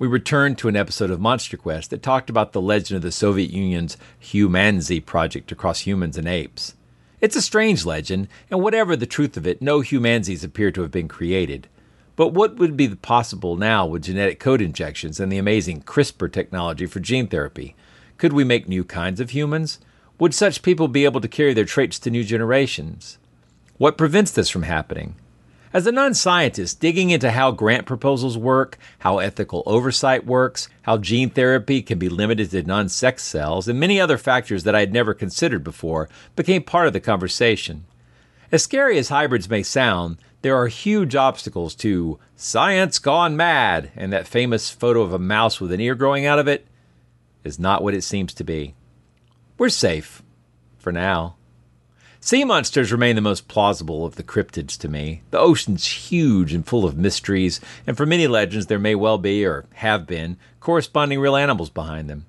we 0.00 0.08
returned 0.08 0.56
to 0.56 0.66
an 0.66 0.76
episode 0.76 1.10
of 1.10 1.20
Monster 1.20 1.58
Quest 1.58 1.90
that 1.90 2.02
talked 2.02 2.30
about 2.30 2.52
the 2.52 2.60
legend 2.60 2.96
of 2.96 3.02
the 3.02 3.12
Soviet 3.12 3.50
Union's 3.50 3.98
Humanzee 4.18 5.04
project 5.04 5.52
across 5.52 5.80
humans 5.80 6.16
and 6.16 6.26
apes. 6.26 6.74
It's 7.20 7.36
a 7.36 7.42
strange 7.42 7.84
legend, 7.84 8.28
and 8.50 8.62
whatever 8.62 8.96
the 8.96 9.04
truth 9.04 9.36
of 9.36 9.46
it, 9.46 9.60
no 9.60 9.80
humanzees 9.80 10.42
appear 10.42 10.70
to 10.70 10.80
have 10.80 10.90
been 10.90 11.06
created. 11.06 11.68
But 12.16 12.28
what 12.28 12.56
would 12.56 12.78
be 12.78 12.88
possible 12.88 13.56
now 13.56 13.84
with 13.84 14.04
genetic 14.04 14.40
code 14.40 14.62
injections 14.62 15.20
and 15.20 15.30
the 15.30 15.36
amazing 15.36 15.82
CRISPR 15.82 16.32
technology 16.32 16.86
for 16.86 17.00
gene 17.00 17.26
therapy? 17.26 17.76
Could 18.16 18.32
we 18.32 18.42
make 18.42 18.70
new 18.70 18.84
kinds 18.84 19.20
of 19.20 19.30
humans? 19.30 19.80
Would 20.18 20.32
such 20.32 20.62
people 20.62 20.88
be 20.88 21.04
able 21.04 21.20
to 21.20 21.28
carry 21.28 21.52
their 21.52 21.66
traits 21.66 21.98
to 22.00 22.10
new 22.10 22.24
generations? 22.24 23.18
What 23.80 23.96
prevents 23.96 24.30
this 24.30 24.50
from 24.50 24.64
happening? 24.64 25.14
As 25.72 25.86
a 25.86 25.90
non 25.90 26.12
scientist, 26.12 26.80
digging 26.80 27.08
into 27.08 27.30
how 27.30 27.50
grant 27.50 27.86
proposals 27.86 28.36
work, 28.36 28.76
how 28.98 29.20
ethical 29.20 29.62
oversight 29.64 30.26
works, 30.26 30.68
how 30.82 30.98
gene 30.98 31.30
therapy 31.30 31.80
can 31.80 31.98
be 31.98 32.10
limited 32.10 32.50
to 32.50 32.62
non 32.62 32.90
sex 32.90 33.22
cells, 33.22 33.68
and 33.68 33.80
many 33.80 33.98
other 33.98 34.18
factors 34.18 34.64
that 34.64 34.74
I 34.74 34.80
had 34.80 34.92
never 34.92 35.14
considered 35.14 35.64
before 35.64 36.10
became 36.36 36.62
part 36.62 36.88
of 36.88 36.92
the 36.92 37.00
conversation. 37.00 37.86
As 38.52 38.62
scary 38.62 38.98
as 38.98 39.08
hybrids 39.08 39.48
may 39.48 39.62
sound, 39.62 40.18
there 40.42 40.56
are 40.56 40.66
huge 40.66 41.16
obstacles 41.16 41.74
to 41.76 42.18
science 42.36 42.98
gone 42.98 43.34
mad, 43.34 43.92
and 43.96 44.12
that 44.12 44.28
famous 44.28 44.68
photo 44.68 45.00
of 45.00 45.14
a 45.14 45.18
mouse 45.18 45.58
with 45.58 45.72
an 45.72 45.80
ear 45.80 45.94
growing 45.94 46.26
out 46.26 46.38
of 46.38 46.46
it 46.46 46.66
is 47.44 47.58
not 47.58 47.82
what 47.82 47.94
it 47.94 48.02
seems 48.04 48.34
to 48.34 48.44
be. 48.44 48.74
We're 49.56 49.70
safe. 49.70 50.22
For 50.76 50.92
now. 50.92 51.36
Sea 52.22 52.44
monsters 52.44 52.92
remain 52.92 53.16
the 53.16 53.22
most 53.22 53.48
plausible 53.48 54.04
of 54.04 54.16
the 54.16 54.22
cryptids 54.22 54.76
to 54.76 54.88
me. 54.88 55.22
The 55.30 55.38
ocean's 55.38 55.86
huge 55.86 56.52
and 56.52 56.66
full 56.66 56.84
of 56.84 56.94
mysteries, 56.94 57.62
and 57.86 57.96
for 57.96 58.04
many 58.04 58.26
legends 58.26 58.66
there 58.66 58.78
may 58.78 58.94
well 58.94 59.16
be, 59.16 59.42
or 59.46 59.64
have 59.76 60.06
been, 60.06 60.36
corresponding 60.60 61.18
real 61.18 61.34
animals 61.34 61.70
behind 61.70 62.10
them. 62.10 62.26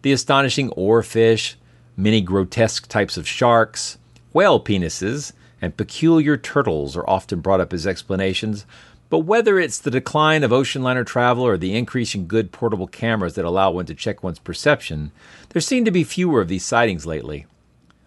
The 0.00 0.12
astonishing 0.12 0.70
oarfish, 0.70 1.56
many 1.94 2.22
grotesque 2.22 2.88
types 2.88 3.18
of 3.18 3.28
sharks, 3.28 3.98
whale 4.32 4.58
penises, 4.58 5.34
and 5.60 5.76
peculiar 5.76 6.38
turtles 6.38 6.96
are 6.96 7.08
often 7.08 7.40
brought 7.40 7.60
up 7.60 7.74
as 7.74 7.86
explanations, 7.86 8.64
but 9.10 9.20
whether 9.20 9.58
it's 9.58 9.78
the 9.78 9.90
decline 9.90 10.42
of 10.42 10.54
ocean 10.54 10.82
liner 10.82 11.04
travel 11.04 11.44
or 11.46 11.58
the 11.58 11.76
increase 11.76 12.14
in 12.14 12.24
good 12.24 12.50
portable 12.50 12.86
cameras 12.86 13.34
that 13.34 13.44
allow 13.44 13.70
one 13.70 13.84
to 13.84 13.94
check 13.94 14.22
one's 14.22 14.38
perception, 14.38 15.12
there 15.50 15.60
seem 15.60 15.84
to 15.84 15.90
be 15.90 16.02
fewer 16.02 16.40
of 16.40 16.48
these 16.48 16.64
sightings 16.64 17.04
lately. 17.04 17.44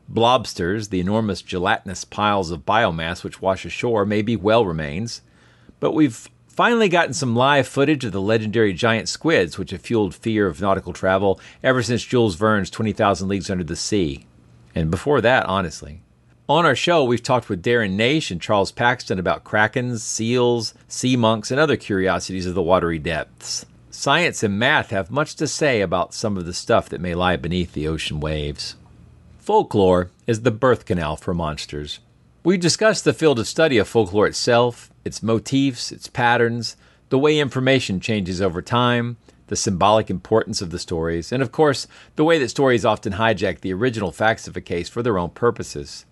Blobsters, 0.10 0.90
the 0.90 1.00
enormous 1.00 1.42
gelatinous 1.42 2.04
piles 2.06 2.52
of 2.52 2.66
biomass 2.66 3.24
which 3.24 3.42
wash 3.42 3.66
ashore, 3.66 4.06
may 4.06 4.22
be 4.22 4.36
whale 4.36 4.66
remains, 4.66 5.22
but 5.80 5.92
we've 5.92 6.30
finally 6.48 6.90
gotten 6.90 7.14
some 7.14 7.36
live 7.36 7.68
footage 7.68 8.04
of 8.04 8.12
the 8.12 8.22
legendary 8.22 8.74
giant 8.74 9.08
squids 9.10 9.58
which 9.58 9.72
have 9.72 9.82
fueled 9.82 10.16
fear 10.16 10.48
of 10.48 10.60
nautical 10.60 10.94
travel 10.94 11.40
ever 11.62 11.84
since 11.84 12.04
Jules 12.04 12.36
Verne's 12.36 12.70
20,000 12.70 13.28
Leagues 13.28 13.50
Under 13.50 13.64
the 13.64 13.76
Sea. 13.76 14.26
And 14.74 14.90
before 14.90 15.22
that, 15.22 15.46
honestly. 15.46 16.02
On 16.50 16.66
our 16.66 16.76
show, 16.76 17.04
we've 17.04 17.22
talked 17.22 17.50
with 17.50 17.62
Darren 17.62 17.98
Naish 17.98 18.32
and 18.32 18.42
Charles 18.42 18.72
Paxton 18.72 19.20
about 19.20 19.44
krakens, 19.44 20.00
seals, 20.00 20.74
sea 20.88 21.18
monks, 21.18 21.52
and 21.52 21.60
other 21.60 21.76
curiosities 21.76 22.46
of 22.46 22.56
the 22.56 22.64
watery 22.64 23.00
depths. 23.00 23.66
Science 23.92 24.44
and 24.44 24.58
math 24.58 24.92
have 24.92 25.12
much 25.12 25.36
to 25.36 25.48
say 25.48 25.82
about 25.82 26.14
some 26.14 26.38
of 26.38 26.46
the 26.46 26.54
stuff 26.54 26.88
that 26.88 27.02
may 27.02 27.14
lie 27.14 27.36
beneath 27.36 27.74
the 27.74 27.88
ocean 27.88 28.20
waves. 28.22 28.76
Folklore 29.48 30.12
is 30.26 30.42
the 30.42 30.52
birth 30.52 30.84
canal 30.84 31.16
for 31.16 31.34
monsters. 31.34 32.02
We 32.44 32.58
discussed 32.58 33.06
the 33.06 33.14
field 33.14 33.40
of 33.40 33.48
study 33.48 33.78
of 33.78 33.88
folklore 33.88 34.28
itself, 34.28 34.92
its 35.06 35.24
motifs, 35.24 35.90
its 35.90 36.10
patterns, 36.10 36.76
the 37.08 37.18
way 37.18 37.40
information 37.40 38.02
changes 38.02 38.42
over 38.42 38.62
time, 38.62 39.16
the 39.48 39.56
symbolic 39.56 40.10
importance 40.10 40.62
of 40.62 40.72
the 40.72 40.78
stories, 40.78 41.32
and 41.32 41.42
of 41.42 41.54
course, 41.54 41.88
the 42.18 42.26
way 42.26 42.38
that 42.38 42.50
stories 42.50 42.84
often 42.84 43.14
hijack 43.14 43.62
the 43.62 43.72
original 43.72 44.12
facts 44.12 44.50
of 44.50 44.58
a 44.58 44.60
case 44.60 44.90
for 44.90 45.02
their 45.02 45.18
own 45.18 45.30
purposes. 45.30 46.06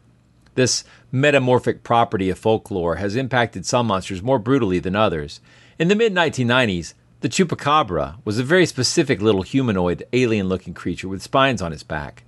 This 0.54 0.86
metamorphic 1.12 1.84
property 1.84 2.30
of 2.30 2.40
folklore 2.40 2.96
has 2.96 3.18
impacted 3.18 3.66
some 3.66 3.88
monsters 3.88 4.24
more 4.24 4.40
brutally 4.40 4.80
than 4.80 4.96
others. 4.96 5.42
In 5.78 5.90
the 5.90 5.96
mid 5.96 6.16
1990s, 6.16 6.94
the 7.20 7.28
chupacabra 7.28 8.16
was 8.24 8.40
a 8.40 8.46
very 8.46 8.66
specific 8.66 9.22
little 9.22 9.42
humanoid, 9.42 10.06
alien 10.14 10.48
looking 10.48 10.74
creature 10.74 11.10
with 11.10 11.22
spines 11.22 11.62
on 11.62 11.74
its 11.74 11.84
back. 11.84 12.24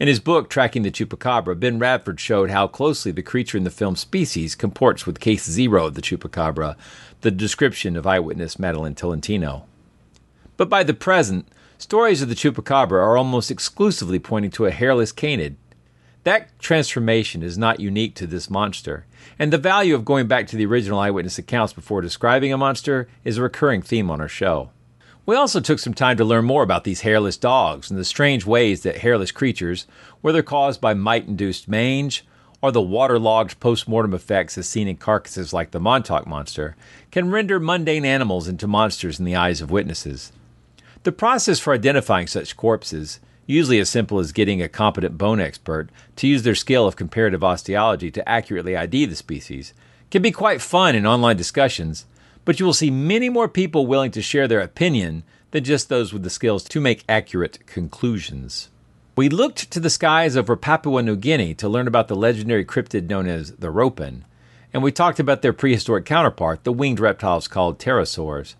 In 0.00 0.06
his 0.06 0.20
book, 0.20 0.48
Tracking 0.48 0.82
the 0.82 0.92
Chupacabra, 0.92 1.58
Ben 1.58 1.80
Radford 1.80 2.20
showed 2.20 2.50
how 2.50 2.68
closely 2.68 3.10
the 3.10 3.20
creature 3.20 3.58
in 3.58 3.64
the 3.64 3.70
film 3.70 3.96
Species 3.96 4.54
comports 4.54 5.06
with 5.06 5.18
Case 5.18 5.44
Zero 5.44 5.86
of 5.86 5.94
the 5.94 6.02
Chupacabra, 6.02 6.76
the 7.22 7.32
description 7.32 7.96
of 7.96 8.06
eyewitness 8.06 8.60
Madeline 8.60 8.94
Tolentino. 8.94 9.64
But 10.56 10.68
by 10.68 10.84
the 10.84 10.94
present, 10.94 11.48
stories 11.78 12.22
of 12.22 12.28
the 12.28 12.36
Chupacabra 12.36 12.92
are 12.92 13.16
almost 13.16 13.50
exclusively 13.50 14.20
pointing 14.20 14.52
to 14.52 14.66
a 14.66 14.70
hairless 14.70 15.10
canid. 15.10 15.56
That 16.22 16.56
transformation 16.60 17.42
is 17.42 17.58
not 17.58 17.80
unique 17.80 18.14
to 18.16 18.26
this 18.28 18.48
monster, 18.48 19.04
and 19.36 19.52
the 19.52 19.58
value 19.58 19.96
of 19.96 20.04
going 20.04 20.28
back 20.28 20.46
to 20.48 20.56
the 20.56 20.66
original 20.66 21.00
eyewitness 21.00 21.38
accounts 21.38 21.72
before 21.72 22.02
describing 22.02 22.52
a 22.52 22.58
monster 22.58 23.08
is 23.24 23.36
a 23.36 23.42
recurring 23.42 23.82
theme 23.82 24.12
on 24.12 24.20
our 24.20 24.28
show. 24.28 24.70
We 25.28 25.36
also 25.36 25.60
took 25.60 25.78
some 25.78 25.92
time 25.92 26.16
to 26.16 26.24
learn 26.24 26.46
more 26.46 26.62
about 26.62 26.84
these 26.84 27.02
hairless 27.02 27.36
dogs 27.36 27.90
and 27.90 28.00
the 28.00 28.04
strange 28.06 28.46
ways 28.46 28.82
that 28.82 28.96
hairless 28.96 29.30
creatures, 29.30 29.86
whether 30.22 30.42
caused 30.42 30.80
by 30.80 30.94
mite 30.94 31.26
induced 31.26 31.68
mange 31.68 32.24
or 32.62 32.72
the 32.72 32.80
waterlogged 32.80 33.60
post 33.60 33.86
mortem 33.86 34.14
effects 34.14 34.56
as 34.56 34.66
seen 34.66 34.88
in 34.88 34.96
carcasses 34.96 35.52
like 35.52 35.72
the 35.72 35.80
Montauk 35.80 36.26
monster, 36.26 36.76
can 37.10 37.30
render 37.30 37.60
mundane 37.60 38.06
animals 38.06 38.48
into 38.48 38.66
monsters 38.66 39.18
in 39.18 39.26
the 39.26 39.36
eyes 39.36 39.60
of 39.60 39.70
witnesses. 39.70 40.32
The 41.02 41.12
process 41.12 41.60
for 41.60 41.74
identifying 41.74 42.26
such 42.26 42.56
corpses, 42.56 43.20
usually 43.44 43.80
as 43.80 43.90
simple 43.90 44.20
as 44.20 44.32
getting 44.32 44.62
a 44.62 44.66
competent 44.66 45.18
bone 45.18 45.40
expert 45.40 45.90
to 46.16 46.26
use 46.26 46.42
their 46.42 46.54
skill 46.54 46.86
of 46.86 46.96
comparative 46.96 47.44
osteology 47.44 48.10
to 48.12 48.26
accurately 48.26 48.78
ID 48.78 49.04
the 49.04 49.14
species, 49.14 49.74
can 50.10 50.22
be 50.22 50.30
quite 50.30 50.62
fun 50.62 50.96
in 50.96 51.04
online 51.04 51.36
discussions 51.36 52.06
but 52.48 52.58
you 52.58 52.64
will 52.64 52.72
see 52.72 52.90
many 52.90 53.28
more 53.28 53.46
people 53.46 53.86
willing 53.86 54.10
to 54.10 54.22
share 54.22 54.48
their 54.48 54.62
opinion 54.62 55.22
than 55.50 55.62
just 55.62 55.90
those 55.90 56.14
with 56.14 56.22
the 56.22 56.30
skills 56.30 56.64
to 56.64 56.80
make 56.80 57.04
accurate 57.06 57.58
conclusions. 57.66 58.70
We 59.16 59.28
looked 59.28 59.70
to 59.70 59.78
the 59.78 59.90
skies 59.90 60.34
over 60.34 60.56
Papua 60.56 61.02
New 61.02 61.16
Guinea 61.16 61.52
to 61.56 61.68
learn 61.68 61.86
about 61.86 62.08
the 62.08 62.16
legendary 62.16 62.64
cryptid 62.64 63.10
known 63.10 63.26
as 63.26 63.52
the 63.56 63.70
ropen, 63.70 64.24
and 64.72 64.82
we 64.82 64.90
talked 64.90 65.20
about 65.20 65.42
their 65.42 65.52
prehistoric 65.52 66.06
counterpart, 66.06 66.64
the 66.64 66.72
winged 66.72 67.00
reptiles 67.00 67.48
called 67.48 67.78
pterosaurs. 67.78 68.54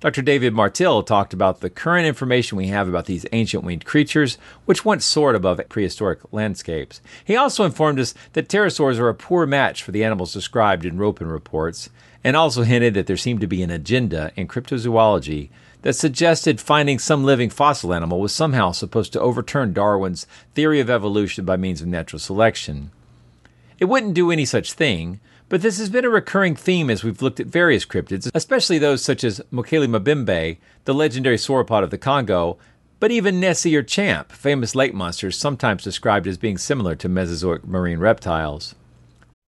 Dr. 0.00 0.20
David 0.20 0.52
Martill 0.52 1.02
talked 1.02 1.32
about 1.32 1.60
the 1.60 1.70
current 1.70 2.06
information 2.06 2.58
we 2.58 2.66
have 2.66 2.86
about 2.86 3.06
these 3.06 3.24
ancient 3.32 3.64
winged 3.64 3.86
creatures, 3.86 4.36
which 4.66 4.84
once 4.84 5.06
soared 5.06 5.36
above 5.36 5.58
prehistoric 5.70 6.18
landscapes. 6.32 7.00
He 7.24 7.34
also 7.34 7.64
informed 7.64 7.98
us 7.98 8.12
that 8.34 8.48
pterosaurs 8.48 8.98
are 8.98 9.08
a 9.08 9.14
poor 9.14 9.46
match 9.46 9.82
for 9.82 9.90
the 9.90 10.04
animals 10.04 10.34
described 10.34 10.84
in 10.84 10.98
ropen 10.98 11.28
reports, 11.28 11.88
and 12.22 12.36
also 12.36 12.62
hinted 12.62 12.94
that 12.94 13.06
there 13.06 13.16
seemed 13.16 13.40
to 13.40 13.46
be 13.46 13.62
an 13.62 13.70
agenda 13.70 14.32
in 14.36 14.48
cryptozoology 14.48 15.48
that 15.82 15.94
suggested 15.94 16.60
finding 16.60 16.98
some 16.98 17.24
living 17.24 17.48
fossil 17.48 17.94
animal 17.94 18.20
was 18.20 18.34
somehow 18.34 18.72
supposed 18.72 19.12
to 19.12 19.20
overturn 19.20 19.72
Darwin's 19.72 20.26
theory 20.54 20.80
of 20.80 20.90
evolution 20.90 21.44
by 21.44 21.56
means 21.56 21.80
of 21.80 21.88
natural 21.88 22.20
selection. 22.20 22.90
It 23.78 23.86
wouldn't 23.86 24.14
do 24.14 24.30
any 24.30 24.44
such 24.44 24.74
thing, 24.74 25.20
but 25.48 25.62
this 25.62 25.78
has 25.78 25.88
been 25.88 26.04
a 26.04 26.10
recurring 26.10 26.54
theme 26.54 26.90
as 26.90 27.02
we've 27.02 27.22
looked 27.22 27.40
at 27.40 27.46
various 27.46 27.86
cryptids, 27.86 28.30
especially 28.34 28.78
those 28.78 29.02
such 29.02 29.24
as 29.24 29.40
Mokele 29.52 29.88
Mbembe, 29.88 30.58
the 30.84 30.94
legendary 30.94 31.36
sauropod 31.36 31.82
of 31.82 31.90
the 31.90 31.98
Congo, 31.98 32.58
but 33.00 33.10
even 33.10 33.40
Nessie 33.40 33.74
or 33.74 33.82
Champ, 33.82 34.30
famous 34.30 34.74
lake 34.74 34.92
monsters 34.92 35.38
sometimes 35.38 35.82
described 35.82 36.26
as 36.26 36.36
being 36.36 36.58
similar 36.58 36.94
to 36.94 37.08
Mesozoic 37.08 37.66
marine 37.66 37.98
reptiles. 37.98 38.74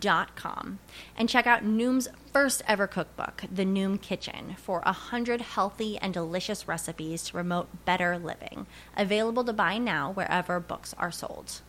noom.com 0.00 0.78
and 1.16 1.28
check 1.28 1.46
out 1.46 1.64
Noom's 1.64 2.08
first 2.32 2.62
ever 2.66 2.86
cookbook, 2.86 3.44
The 3.52 3.64
Noom 3.64 4.00
Kitchen, 4.00 4.56
for 4.58 4.80
100 4.80 5.40
healthy 5.40 5.98
and 5.98 6.12
delicious 6.14 6.68
recipes 6.68 7.24
to 7.24 7.32
promote 7.32 7.84
better 7.84 8.18
living. 8.18 8.66
Available 8.96 9.44
to 9.44 9.52
buy 9.52 9.78
now 9.78 10.12
wherever 10.12 10.60
books 10.60 10.94
are 10.98 11.10
sold. 11.10 11.60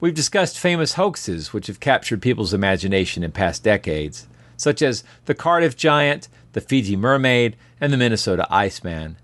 We've 0.00 0.14
discussed 0.14 0.58
famous 0.58 0.94
hoaxes 0.94 1.52
which 1.52 1.66
have 1.66 1.80
captured 1.80 2.22
people's 2.22 2.54
imagination 2.54 3.22
in 3.22 3.32
past 3.32 3.62
decades, 3.62 4.28
such 4.56 4.80
as 4.80 5.04
the 5.26 5.34
Cardiff 5.34 5.76
Giant, 5.76 6.28
the 6.52 6.60
Fiji 6.60 6.96
Mermaid, 6.96 7.56
and 7.80 7.92
the 7.92 7.98
Minnesota 7.98 8.46
Iceman. 8.50 9.16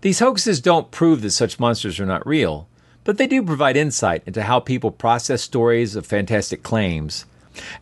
These 0.00 0.20
hoaxes 0.20 0.60
don't 0.60 0.90
prove 0.90 1.20
that 1.22 1.30
such 1.30 1.60
monsters 1.60 2.00
are 2.00 2.06
not 2.06 2.26
real, 2.26 2.66
but 3.04 3.18
they 3.18 3.26
do 3.26 3.42
provide 3.42 3.76
insight 3.76 4.22
into 4.26 4.42
how 4.42 4.60
people 4.60 4.90
process 4.90 5.42
stories 5.42 5.96
of 5.96 6.06
fantastic 6.06 6.62
claims. 6.62 7.24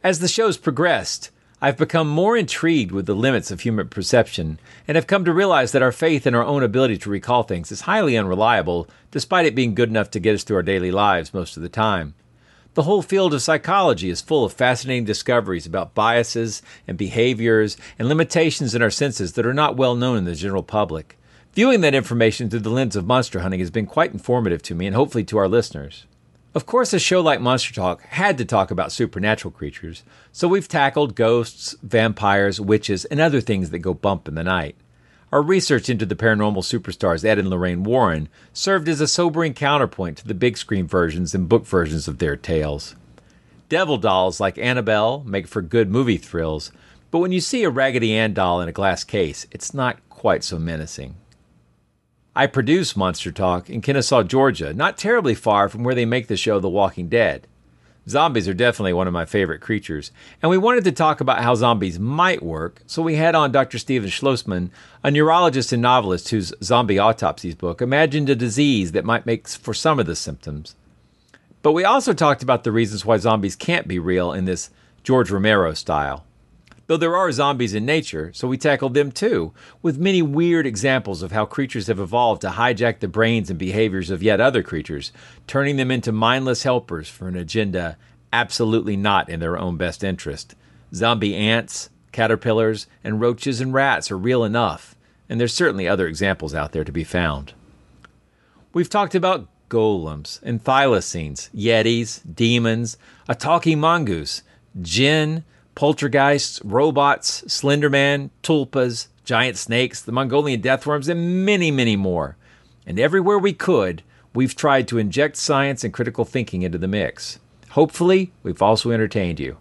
As 0.02 0.18
the 0.18 0.28
show's 0.28 0.56
progressed, 0.56 1.30
I've 1.62 1.76
become 1.76 2.08
more 2.08 2.38
intrigued 2.38 2.90
with 2.90 3.04
the 3.04 3.14
limits 3.14 3.50
of 3.50 3.60
human 3.60 3.88
perception 3.88 4.58
and 4.88 4.96
have 4.96 5.06
come 5.06 5.26
to 5.26 5.32
realize 5.32 5.72
that 5.72 5.82
our 5.82 5.92
faith 5.92 6.26
in 6.26 6.34
our 6.34 6.44
own 6.44 6.62
ability 6.62 6.96
to 6.98 7.10
recall 7.10 7.42
things 7.42 7.70
is 7.70 7.82
highly 7.82 8.16
unreliable, 8.16 8.88
despite 9.10 9.44
it 9.44 9.54
being 9.54 9.74
good 9.74 9.90
enough 9.90 10.10
to 10.12 10.20
get 10.20 10.34
us 10.34 10.42
through 10.42 10.56
our 10.56 10.62
daily 10.62 10.90
lives 10.90 11.34
most 11.34 11.58
of 11.58 11.62
the 11.62 11.68
time. 11.68 12.14
The 12.74 12.84
whole 12.84 13.02
field 13.02 13.34
of 13.34 13.42
psychology 13.42 14.08
is 14.08 14.22
full 14.22 14.44
of 14.44 14.54
fascinating 14.54 15.04
discoveries 15.04 15.66
about 15.66 15.94
biases 15.94 16.62
and 16.88 16.96
behaviors 16.96 17.76
and 17.98 18.08
limitations 18.08 18.74
in 18.74 18.80
our 18.80 18.90
senses 18.90 19.34
that 19.34 19.44
are 19.44 19.52
not 19.52 19.76
well 19.76 19.96
known 19.96 20.16
in 20.16 20.24
the 20.24 20.34
general 20.34 20.62
public. 20.62 21.18
Viewing 21.54 21.80
that 21.80 21.96
information 21.96 22.48
through 22.48 22.60
the 22.60 22.70
lens 22.70 22.94
of 22.94 23.06
monster 23.06 23.40
hunting 23.40 23.58
has 23.58 23.72
been 23.72 23.86
quite 23.86 24.12
informative 24.12 24.62
to 24.62 24.74
me 24.74 24.86
and 24.86 24.94
hopefully 24.94 25.24
to 25.24 25.36
our 25.36 25.48
listeners. 25.48 26.06
Of 26.54 26.64
course, 26.64 26.92
a 26.92 27.00
show 27.00 27.20
like 27.20 27.40
Monster 27.40 27.74
Talk 27.74 28.02
had 28.02 28.38
to 28.38 28.44
talk 28.44 28.70
about 28.70 28.92
supernatural 28.92 29.50
creatures, 29.50 30.04
so 30.30 30.46
we've 30.46 30.68
tackled 30.68 31.16
ghosts, 31.16 31.74
vampires, 31.82 32.60
witches, 32.60 33.04
and 33.04 33.20
other 33.20 33.40
things 33.40 33.70
that 33.70 33.80
go 33.80 33.94
bump 33.94 34.28
in 34.28 34.36
the 34.36 34.44
night. 34.44 34.76
Our 35.32 35.42
research 35.42 35.88
into 35.88 36.06
the 36.06 36.16
paranormal 36.16 36.62
superstars 36.62 37.24
Ed 37.24 37.38
and 37.38 37.50
Lorraine 37.50 37.82
Warren 37.82 38.28
served 38.52 38.88
as 38.88 39.00
a 39.00 39.08
sobering 39.08 39.54
counterpoint 39.54 40.18
to 40.18 40.28
the 40.28 40.34
big 40.34 40.56
screen 40.56 40.86
versions 40.86 41.34
and 41.34 41.48
book 41.48 41.66
versions 41.66 42.06
of 42.06 42.18
their 42.18 42.36
tales. 42.36 42.94
Devil 43.68 43.96
dolls 43.98 44.40
like 44.40 44.58
Annabelle 44.58 45.24
make 45.24 45.48
for 45.48 45.62
good 45.62 45.90
movie 45.90 46.16
thrills, 46.16 46.70
but 47.10 47.18
when 47.18 47.32
you 47.32 47.40
see 47.40 47.64
a 47.64 47.70
Raggedy 47.70 48.16
Ann 48.16 48.34
doll 48.34 48.60
in 48.60 48.68
a 48.68 48.72
glass 48.72 49.02
case, 49.02 49.46
it's 49.50 49.74
not 49.74 49.98
quite 50.08 50.44
so 50.44 50.56
menacing. 50.58 51.16
I 52.34 52.46
produce 52.46 52.96
Monster 52.96 53.32
Talk 53.32 53.68
in 53.68 53.80
Kennesaw, 53.80 54.22
Georgia, 54.22 54.72
not 54.72 54.96
terribly 54.96 55.34
far 55.34 55.68
from 55.68 55.82
where 55.82 55.96
they 55.96 56.04
make 56.04 56.28
the 56.28 56.36
show 56.36 56.60
The 56.60 56.68
Walking 56.68 57.08
Dead. 57.08 57.48
Zombies 58.08 58.46
are 58.46 58.54
definitely 58.54 58.92
one 58.92 59.08
of 59.08 59.12
my 59.12 59.24
favorite 59.24 59.60
creatures, 59.60 60.12
and 60.40 60.48
we 60.48 60.56
wanted 60.56 60.84
to 60.84 60.92
talk 60.92 61.20
about 61.20 61.42
how 61.42 61.56
zombies 61.56 61.98
might 61.98 62.40
work, 62.40 62.82
so 62.86 63.02
we 63.02 63.16
had 63.16 63.34
on 63.34 63.50
Dr. 63.50 63.78
Steven 63.78 64.08
Schlozman, 64.08 64.70
a 65.02 65.10
neurologist 65.10 65.72
and 65.72 65.82
novelist 65.82 66.28
whose 66.28 66.54
Zombie 66.62 67.00
Autopsies 67.00 67.56
book 67.56 67.82
imagined 67.82 68.30
a 68.30 68.36
disease 68.36 68.92
that 68.92 69.04
might 69.04 69.26
make 69.26 69.48
for 69.48 69.74
some 69.74 69.98
of 69.98 70.06
the 70.06 70.16
symptoms. 70.16 70.76
But 71.62 71.72
we 71.72 71.84
also 71.84 72.12
talked 72.12 72.44
about 72.44 72.62
the 72.62 72.72
reasons 72.72 73.04
why 73.04 73.16
zombies 73.16 73.56
can't 73.56 73.88
be 73.88 73.98
real 73.98 74.32
in 74.32 74.44
this 74.44 74.70
George 75.02 75.32
Romero 75.32 75.74
style. 75.74 76.24
Though 76.90 76.96
there 76.96 77.16
are 77.16 77.30
zombies 77.30 77.72
in 77.72 77.86
nature, 77.86 78.32
so 78.34 78.48
we 78.48 78.58
tackled 78.58 78.94
them 78.94 79.12
too, 79.12 79.52
with 79.80 79.96
many 79.96 80.22
weird 80.22 80.66
examples 80.66 81.22
of 81.22 81.30
how 81.30 81.44
creatures 81.44 81.86
have 81.86 82.00
evolved 82.00 82.40
to 82.40 82.48
hijack 82.48 82.98
the 82.98 83.06
brains 83.06 83.48
and 83.48 83.56
behaviors 83.56 84.10
of 84.10 84.24
yet 84.24 84.40
other 84.40 84.64
creatures, 84.64 85.12
turning 85.46 85.76
them 85.76 85.92
into 85.92 86.10
mindless 86.10 86.64
helpers 86.64 87.08
for 87.08 87.28
an 87.28 87.36
agenda 87.36 87.96
absolutely 88.32 88.96
not 88.96 89.28
in 89.28 89.38
their 89.38 89.56
own 89.56 89.76
best 89.76 90.02
interest. 90.02 90.56
Zombie 90.92 91.36
ants, 91.36 91.90
caterpillars, 92.10 92.88
and 93.04 93.20
roaches 93.20 93.60
and 93.60 93.72
rats 93.72 94.10
are 94.10 94.18
real 94.18 94.42
enough, 94.42 94.96
and 95.28 95.40
there's 95.40 95.54
certainly 95.54 95.86
other 95.86 96.08
examples 96.08 96.56
out 96.56 96.72
there 96.72 96.82
to 96.82 96.90
be 96.90 97.04
found. 97.04 97.52
We've 98.72 98.90
talked 98.90 99.14
about 99.14 99.46
golems 99.68 100.42
and 100.42 100.64
thylacines, 100.64 101.50
yetis, 101.54 102.20
demons, 102.34 102.98
a 103.28 103.36
talking 103.36 103.78
mongoose, 103.78 104.42
jinn, 104.82 105.44
poltergeists, 105.80 106.60
robots, 106.62 107.40
Slenderman, 107.46 108.28
tulpas, 108.42 109.08
giant 109.24 109.56
snakes, 109.56 110.02
the 110.02 110.12
Mongolian 110.12 110.60
deathworms, 110.60 111.08
and 111.08 111.46
many, 111.46 111.70
many 111.70 111.96
more. 111.96 112.36
And 112.86 113.00
everywhere 113.00 113.38
we 113.38 113.54
could, 113.54 114.02
we've 114.34 114.54
tried 114.54 114.86
to 114.88 114.98
inject 114.98 115.38
science 115.38 115.82
and 115.82 115.90
critical 115.90 116.26
thinking 116.26 116.60
into 116.60 116.76
the 116.76 116.86
mix. 116.86 117.38
Hopefully, 117.70 118.30
we've 118.42 118.60
also 118.60 118.90
entertained 118.90 119.40
you. 119.40 119.56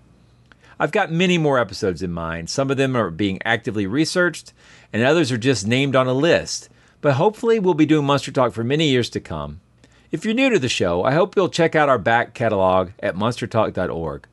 I've 0.77 0.91
got 0.91 1.09
many 1.09 1.37
more 1.37 1.57
episodes 1.57 2.03
in 2.03 2.11
mind. 2.11 2.49
Some 2.49 2.69
of 2.69 2.75
them 2.75 2.97
are 2.97 3.11
being 3.11 3.39
actively 3.45 3.87
researched, 3.87 4.51
and 4.91 5.01
others 5.01 5.31
are 5.31 5.37
just 5.37 5.67
named 5.67 5.95
on 5.95 6.07
a 6.07 6.13
list. 6.13 6.67
But 6.99 7.13
hopefully, 7.13 7.59
we'll 7.59 7.75
be 7.75 7.85
doing 7.85 8.05
Monster 8.05 8.33
Talk 8.33 8.51
for 8.51 8.65
many 8.65 8.89
years 8.89 9.09
to 9.11 9.21
come. 9.21 9.61
If 10.11 10.25
you're 10.25 10.33
new 10.33 10.49
to 10.49 10.59
the 10.59 10.67
show, 10.67 11.01
I 11.05 11.13
hope 11.13 11.37
you'll 11.37 11.47
check 11.47 11.77
out 11.77 11.87
our 11.87 11.97
back 11.97 12.33
catalog 12.33 12.89
at 12.99 13.15
monstertalk.org 13.15 14.27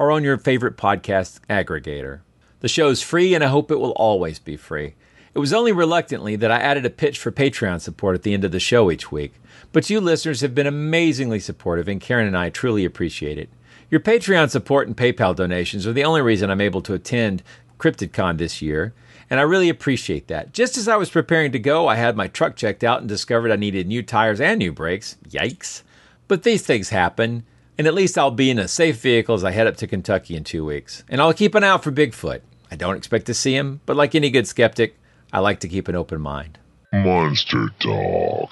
or 0.00 0.10
on 0.10 0.24
your 0.24 0.38
favorite 0.38 0.78
podcast 0.78 1.40
aggregator. 1.50 2.20
The 2.60 2.68
show's 2.68 3.02
free, 3.02 3.34
and 3.34 3.44
I 3.44 3.48
hope 3.48 3.70
it 3.70 3.78
will 3.78 3.90
always 3.90 4.38
be 4.38 4.56
free. 4.56 4.94
It 5.34 5.38
was 5.38 5.52
only 5.52 5.72
reluctantly 5.72 6.36
that 6.36 6.50
I 6.50 6.56
added 6.56 6.86
a 6.86 6.90
pitch 6.90 7.18
for 7.18 7.30
Patreon 7.30 7.82
support 7.82 8.14
at 8.14 8.22
the 8.22 8.32
end 8.32 8.42
of 8.42 8.50
the 8.50 8.58
show 8.58 8.90
each 8.90 9.12
week. 9.12 9.34
But 9.72 9.90
you 9.90 10.00
listeners 10.00 10.40
have 10.40 10.54
been 10.54 10.66
amazingly 10.66 11.38
supportive, 11.38 11.86
and 11.86 12.00
Karen 12.00 12.26
and 12.26 12.36
I 12.36 12.48
truly 12.48 12.86
appreciate 12.86 13.36
it. 13.36 13.50
Your 13.90 14.00
Patreon 14.00 14.48
support 14.48 14.88
and 14.88 14.96
PayPal 14.96 15.36
donations 15.36 15.86
are 15.86 15.92
the 15.92 16.04
only 16.04 16.22
reason 16.22 16.48
I'm 16.48 16.62
able 16.62 16.80
to 16.80 16.94
attend 16.94 17.42
CryptidCon 17.78 18.38
this 18.38 18.62
year, 18.62 18.94
and 19.28 19.38
I 19.38 19.42
really 19.42 19.68
appreciate 19.68 20.28
that. 20.28 20.54
Just 20.54 20.78
as 20.78 20.88
I 20.88 20.96
was 20.96 21.10
preparing 21.10 21.52
to 21.52 21.58
go, 21.58 21.88
I 21.88 21.96
had 21.96 22.16
my 22.16 22.26
truck 22.26 22.56
checked 22.56 22.82
out 22.84 23.00
and 23.00 23.08
discovered 23.08 23.50
I 23.50 23.56
needed 23.56 23.86
new 23.86 24.02
tires 24.02 24.40
and 24.40 24.58
new 24.58 24.72
brakes. 24.72 25.18
Yikes. 25.28 25.82
But 26.26 26.42
these 26.42 26.62
things 26.62 26.88
happen, 26.88 27.44
and 27.80 27.86
at 27.86 27.94
least 27.94 28.18
I'll 28.18 28.30
be 28.30 28.50
in 28.50 28.58
a 28.58 28.68
safe 28.68 29.00
vehicle 29.00 29.34
as 29.34 29.42
I 29.42 29.52
head 29.52 29.66
up 29.66 29.78
to 29.78 29.86
Kentucky 29.86 30.36
in 30.36 30.44
two 30.44 30.66
weeks. 30.66 31.02
And 31.08 31.18
I'll 31.18 31.32
keep 31.32 31.54
an 31.54 31.64
eye 31.64 31.68
out 31.68 31.82
for 31.82 31.90
Bigfoot. 31.90 32.42
I 32.70 32.76
don't 32.76 32.98
expect 32.98 33.24
to 33.24 33.32
see 33.32 33.56
him, 33.56 33.80
but 33.86 33.96
like 33.96 34.14
any 34.14 34.28
good 34.28 34.46
skeptic, 34.46 34.98
I 35.32 35.38
like 35.38 35.60
to 35.60 35.68
keep 35.68 35.88
an 35.88 35.94
open 35.94 36.20
mind. 36.20 36.58
Monster 36.92 37.70
Dog. 37.78 38.50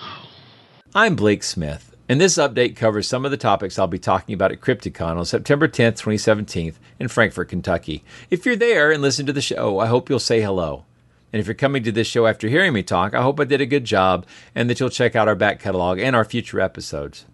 I'm 0.95 1.15
Blake 1.15 1.43
Smith, 1.43 1.95
and 2.09 2.19
this 2.19 2.39
update 2.39 2.75
covers 2.75 3.07
some 3.07 3.27
of 3.27 3.31
the 3.31 3.37
topics 3.37 3.79
I'll 3.79 3.87
be 3.87 3.99
talking 3.99 4.33
about 4.35 4.51
at 4.51 4.63
CryptidCon 4.63 5.19
on 5.19 5.27
September 5.27 5.69
10th, 5.69 5.99
2017, 5.99 6.73
in 6.99 7.09
Frankfort, 7.09 7.51
Kentucky. 7.51 8.05
If 8.31 8.47
you're 8.47 8.57
there 8.57 8.91
and 8.91 9.03
listen 9.03 9.27
to 9.27 9.35
the 9.35 9.43
show, 9.43 9.79
I 9.79 9.89
hope 9.89 10.09
you'll 10.09 10.21
say 10.21 10.41
hello. 10.41 10.87
And 11.35 11.41
if 11.41 11.47
you're 11.47 11.55
coming 11.55 11.83
to 11.83 11.93
this 11.93 12.07
show 12.07 12.27
after 12.27 12.49
hearing 12.49 12.73
me 12.73 12.83
talk, 12.83 13.13
I 13.13 13.21
hope 13.21 13.39
I 13.39 13.45
did 13.45 13.61
a 13.61 13.67
good 13.67 13.85
job 13.85 14.25
and 14.55 14.71
that 14.71 14.81
you'll 14.81 14.89
check 14.89 15.15
out 15.15 15.29
our 15.29 15.35
back 15.35 15.61
catalog 15.61 15.99
and 15.99 16.17
our 16.17 16.25
future 16.25 16.61
episodes. 16.61 17.27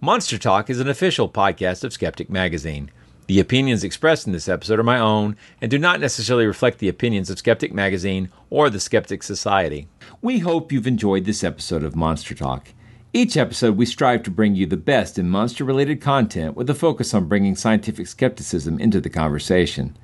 Monster 0.00 0.36
Talk 0.38 0.68
is 0.68 0.80
an 0.80 0.88
official 0.88 1.28
podcast 1.28 1.84
of 1.84 1.92
Skeptic 1.92 2.28
Magazine. 2.28 2.90
The 3.26 3.40
opinions 3.40 3.84
expressed 3.84 4.26
in 4.26 4.32
this 4.32 4.48
episode 4.48 4.78
are 4.78 4.82
my 4.84 4.98
own 4.98 5.36
and 5.62 5.70
do 5.70 5.78
not 5.78 6.00
necessarily 6.00 6.46
reflect 6.46 6.78
the 6.78 6.88
opinions 6.88 7.30
of 7.30 7.38
Skeptic 7.38 7.72
Magazine 7.72 8.28
or 8.50 8.68
the 8.68 8.80
Skeptic 8.80 9.22
Society. 9.22 9.88
We 10.20 10.40
hope 10.40 10.72
you've 10.72 10.86
enjoyed 10.86 11.24
this 11.24 11.42
episode 11.42 11.82
of 11.82 11.96
Monster 11.96 12.34
Talk. 12.34 12.68
Each 13.14 13.36
episode, 13.36 13.76
we 13.76 13.86
strive 13.86 14.24
to 14.24 14.30
bring 14.30 14.56
you 14.56 14.66
the 14.66 14.76
best 14.76 15.18
in 15.18 15.30
monster 15.30 15.64
related 15.64 16.00
content 16.00 16.56
with 16.56 16.68
a 16.68 16.74
focus 16.74 17.14
on 17.14 17.28
bringing 17.28 17.54
scientific 17.56 18.08
skepticism 18.08 18.78
into 18.80 19.00
the 19.00 19.08
conversation. 19.08 19.96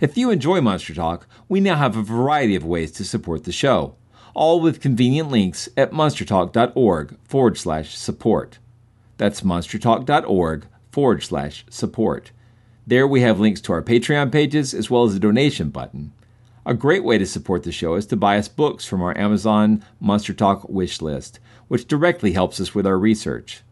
If 0.00 0.16
you 0.16 0.30
enjoy 0.30 0.60
Monster 0.60 0.94
Talk, 0.94 1.26
we 1.48 1.60
now 1.60 1.76
have 1.76 1.96
a 1.96 2.02
variety 2.02 2.54
of 2.54 2.64
ways 2.64 2.92
to 2.92 3.04
support 3.04 3.44
the 3.44 3.52
show, 3.52 3.96
all 4.34 4.60
with 4.60 4.80
convenient 4.80 5.30
links 5.30 5.68
at 5.76 5.90
monstertalk.org 5.90 7.18
forward 7.24 7.58
slash 7.58 7.96
support. 7.96 8.58
That's 9.22 9.42
monstertalk.org 9.42 10.66
forward 10.90 11.22
slash 11.22 11.64
support. 11.70 12.32
There 12.88 13.06
we 13.06 13.20
have 13.20 13.38
links 13.38 13.60
to 13.60 13.72
our 13.72 13.80
Patreon 13.80 14.32
pages 14.32 14.74
as 14.74 14.90
well 14.90 15.04
as 15.04 15.14
a 15.14 15.20
donation 15.20 15.70
button. 15.70 16.12
A 16.66 16.74
great 16.74 17.04
way 17.04 17.18
to 17.18 17.24
support 17.24 17.62
the 17.62 17.70
show 17.70 17.94
is 17.94 18.04
to 18.06 18.16
buy 18.16 18.36
us 18.36 18.48
books 18.48 18.84
from 18.84 19.00
our 19.00 19.16
Amazon 19.16 19.84
Monster 20.00 20.34
Talk 20.34 20.68
wish 20.68 21.00
list, 21.00 21.38
which 21.68 21.86
directly 21.86 22.32
helps 22.32 22.58
us 22.58 22.74
with 22.74 22.84
our 22.84 22.98
research. 22.98 23.62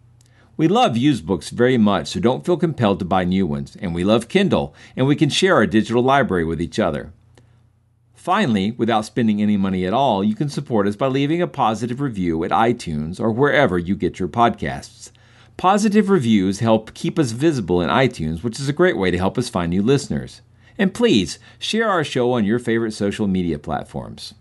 We 0.56 0.68
love 0.68 0.96
used 0.96 1.26
books 1.26 1.50
very 1.50 1.76
much, 1.76 2.06
so 2.06 2.20
don't 2.20 2.46
feel 2.46 2.56
compelled 2.56 3.00
to 3.00 3.04
buy 3.04 3.24
new 3.24 3.44
ones, 3.44 3.76
and 3.82 3.92
we 3.92 4.04
love 4.04 4.28
Kindle, 4.28 4.72
and 4.94 5.08
we 5.08 5.16
can 5.16 5.30
share 5.30 5.56
our 5.56 5.66
digital 5.66 6.04
library 6.04 6.44
with 6.44 6.62
each 6.62 6.78
other. 6.78 7.12
Finally, 8.14 8.70
without 8.70 9.04
spending 9.04 9.42
any 9.42 9.56
money 9.56 9.84
at 9.84 9.92
all, 9.92 10.22
you 10.22 10.36
can 10.36 10.48
support 10.48 10.86
us 10.86 10.94
by 10.94 11.08
leaving 11.08 11.42
a 11.42 11.48
positive 11.48 12.00
review 12.00 12.44
at 12.44 12.52
iTunes 12.52 13.18
or 13.18 13.32
wherever 13.32 13.76
you 13.76 13.96
get 13.96 14.20
your 14.20 14.28
podcasts. 14.28 15.10
Positive 15.60 16.08
reviews 16.08 16.60
help 16.60 16.94
keep 16.94 17.18
us 17.18 17.32
visible 17.32 17.82
in 17.82 17.90
iTunes, 17.90 18.42
which 18.42 18.58
is 18.58 18.70
a 18.70 18.72
great 18.72 18.96
way 18.96 19.10
to 19.10 19.18
help 19.18 19.36
us 19.36 19.50
find 19.50 19.68
new 19.68 19.82
listeners. 19.82 20.40
And 20.78 20.94
please 20.94 21.38
share 21.58 21.86
our 21.86 22.02
show 22.02 22.32
on 22.32 22.46
your 22.46 22.58
favorite 22.58 22.92
social 22.92 23.26
media 23.26 23.58
platforms. 23.58 24.32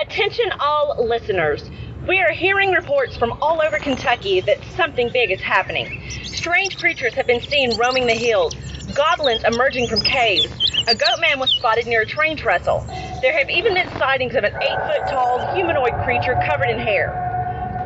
Attention, 0.00 0.50
all 0.58 1.06
listeners. 1.06 1.70
We 2.08 2.18
are 2.20 2.32
hearing 2.32 2.72
reports 2.72 3.14
from 3.14 3.32
all 3.42 3.60
over 3.60 3.76
Kentucky 3.76 4.40
that 4.40 4.64
something 4.74 5.10
big 5.12 5.30
is 5.30 5.42
happening. 5.42 6.00
Strange 6.24 6.78
creatures 6.78 7.12
have 7.12 7.26
been 7.26 7.42
seen 7.42 7.76
roaming 7.76 8.06
the 8.06 8.14
hills, 8.14 8.54
goblins 8.94 9.44
emerging 9.44 9.86
from 9.86 10.00
caves. 10.00 10.50
A 10.88 10.94
goat 10.94 11.20
man 11.20 11.38
was 11.38 11.50
spotted 11.50 11.86
near 11.86 12.00
a 12.00 12.06
train 12.06 12.38
trestle. 12.38 12.86
There 13.20 13.38
have 13.38 13.50
even 13.50 13.74
been 13.74 13.90
sightings 13.98 14.34
of 14.34 14.44
an 14.44 14.54
eight 14.62 14.78
foot 14.86 15.10
tall 15.10 15.54
humanoid 15.54 15.92
creature 16.04 16.40
covered 16.46 16.70
in 16.70 16.78
hair 16.78 17.27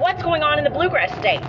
what's 0.03 0.21
going 0.21 0.43
on 0.43 0.59
in 0.59 0.65
the 0.65 0.71
bluegrass 0.71 1.17
state. 1.21 1.41